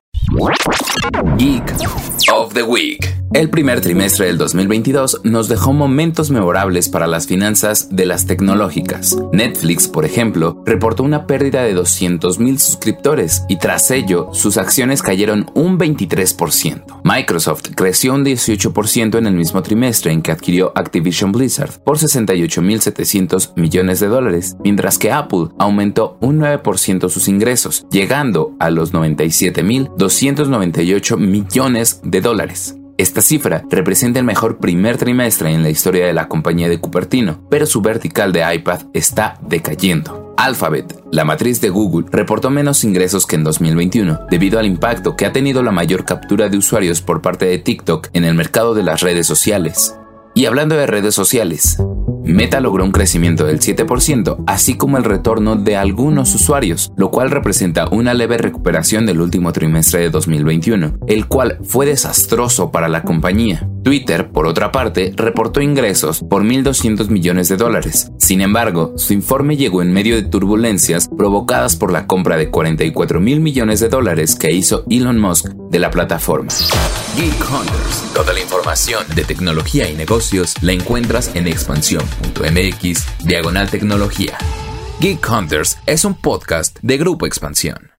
Geek 1.38 1.64
of 2.34 2.56
the 2.56 2.64
Week. 2.64 3.06
El 3.32 3.52
primer 3.52 3.80
trimestre 3.80 4.26
del 4.26 4.40
2022 4.40 5.22
nos 5.24 5.48
dejó 5.48 5.72
momentos 5.72 6.32
memorables 6.32 6.90
para 6.90 7.06
las 7.06 7.28
finanzas 7.28 7.96
de 7.96 8.08
las 8.08 8.26
tecnológicas. 8.26 9.16
Netflix, 9.32 9.88
por 9.88 10.04
ejemplo, 10.04 10.64
reportó 10.66 11.04
una 11.04 11.28
pérdida 11.28 11.62
de 11.62 11.76
200.000 11.76 12.58
suscriptores 12.58 13.44
y 13.48 13.58
tras 13.58 13.92
ello 13.92 14.30
sus 14.34 14.58
acciones 14.58 15.04
cayeron 15.04 15.52
un 15.54 15.78
23%. 15.78 17.02
Microsoft 17.04 17.70
creció 17.76 18.16
un 18.16 18.26
18% 18.26 19.20
en 19.20 19.28
el 19.28 19.36
mismo 19.36 19.62
trimestre 19.62 20.12
en 20.12 20.24
que 20.24 20.32
adquirió 20.32 20.72
Activision 20.74 21.32
Blizzard 21.32 21.84
por 21.84 22.00
68.700 22.00 23.52
millones 23.56 24.00
de 24.00 24.08
dólares, 24.08 24.56
mientras 24.64 24.98
que 24.98 25.12
Apple 25.12 25.50
aumentó 25.60 26.18
un 26.20 26.40
9% 26.40 27.10
sus 27.10 27.28
ingresos, 27.28 27.86
llegando 27.92 28.56
a 28.60 28.72
los 28.72 28.92
97.298 28.92 31.18
millones 31.18 32.02
de 32.04 32.22
dólares. 32.22 32.79
Esta 33.00 33.22
cifra 33.22 33.64
representa 33.70 34.20
el 34.20 34.26
mejor 34.26 34.58
primer 34.58 34.98
trimestre 34.98 35.54
en 35.54 35.64
la 35.64 35.70
historia 35.70 36.06
de 36.06 36.12
la 36.12 36.28
compañía 36.28 36.68
de 36.68 36.82
Cupertino, 36.82 37.40
pero 37.50 37.66
su 37.66 37.80
vertical 37.80 38.34
de 38.34 38.44
iPad 38.54 38.82
está 38.94 39.40
decayendo. 39.42 40.34
Alphabet, 40.36 41.02
la 41.10 41.24
matriz 41.24 41.62
de 41.62 41.70
Google, 41.70 42.08
reportó 42.12 42.50
menos 42.50 42.84
ingresos 42.84 43.26
que 43.26 43.38
en 43.38 43.46
2021 43.46 44.20
debido 44.30 44.60
al 44.60 44.66
impacto 44.66 45.16
que 45.16 45.26
ha 45.26 45.32
tenido 45.32 45.64
la 45.64 45.72
mayor 45.72 46.04
captura 46.04 46.50
de 46.50 46.58
usuarios 46.58 47.02
por 47.02 47.22
parte 47.22 47.46
de 47.46 47.60
TikTok 47.60 48.10
en 48.12 48.26
el 48.26 48.34
mercado 48.34 48.74
de 48.74 48.84
las 48.84 49.00
redes 49.00 49.26
sociales. 49.26 49.96
Y 50.36 50.46
hablando 50.46 50.76
de 50.76 50.86
redes 50.86 51.16
sociales, 51.16 51.78
Meta 52.24 52.60
logró 52.60 52.84
un 52.84 52.92
crecimiento 52.92 53.46
del 53.46 53.60
7%, 53.60 54.44
así 54.48 54.76
como 54.76 54.98
el 54.98 55.04
retorno 55.04 55.56
de 55.56 55.76
algunos 55.76 56.34
usuarios, 56.36 56.92
lo 56.96 57.12
cual 57.12 57.32
representa 57.32 57.88
una 57.90 58.14
leve 58.14 58.38
recuperación 58.38 59.06
del 59.06 59.22
último 59.22 59.52
trimestre 59.52 60.02
de 60.02 60.10
2021, 60.10 60.98
el 61.08 61.28
cual 61.28 61.60
fue 61.64 61.86
desastroso 61.86 62.72
para 62.72 62.88
la 62.88 63.04
compañía. 63.04 63.68
Twitter, 63.84 64.30
por 64.32 64.46
otra 64.46 64.72
parte, 64.72 65.14
reportó 65.16 65.62
ingresos 65.62 66.22
por 66.30 66.44
1.200 66.44 67.10
millones 67.10 67.50
de 67.50 67.58
dólares. 67.58 68.12
Sin 68.18 68.42
embargo, 68.42 68.94
su 68.98 69.14
informe 69.14 69.58
llegó 69.58 69.82
en 69.82 69.94
medio 69.94 70.16
de 70.16 70.24
turbulencias 70.24 71.08
provocadas 71.18 71.76
por 71.76 71.92
la 71.92 72.06
compra 72.06 72.38
de 72.38 72.50
44 72.52 73.20
mil 73.20 73.40
millones 73.40 73.80
de 73.80 73.90
dólares 73.90 74.36
que 74.36 74.52
hizo 74.52 74.84
Elon 74.90 75.20
Musk 75.20 75.48
de 75.70 75.80
la 75.80 75.92
plataforma. 75.92 76.52
Geek 77.16 77.52
Hunters. 77.52 78.14
Toda 78.14 78.34
la 78.34 78.40
información 78.40 79.04
de 79.16 79.24
tecnología 79.24 79.90
y 79.90 79.96
negocios 79.96 80.56
la 80.62 80.74
encuentras 80.74 81.32
en 81.36 81.48
expansión.mx 82.10 83.26
diagonal 83.26 83.70
tecnología. 83.70 84.38
Geek 85.00 85.26
Hunters 85.30 85.78
es 85.86 86.06
un 86.06 86.16
podcast 86.16 86.78
de 86.82 86.98
Grupo 86.98 87.26
Expansión. 87.26 87.99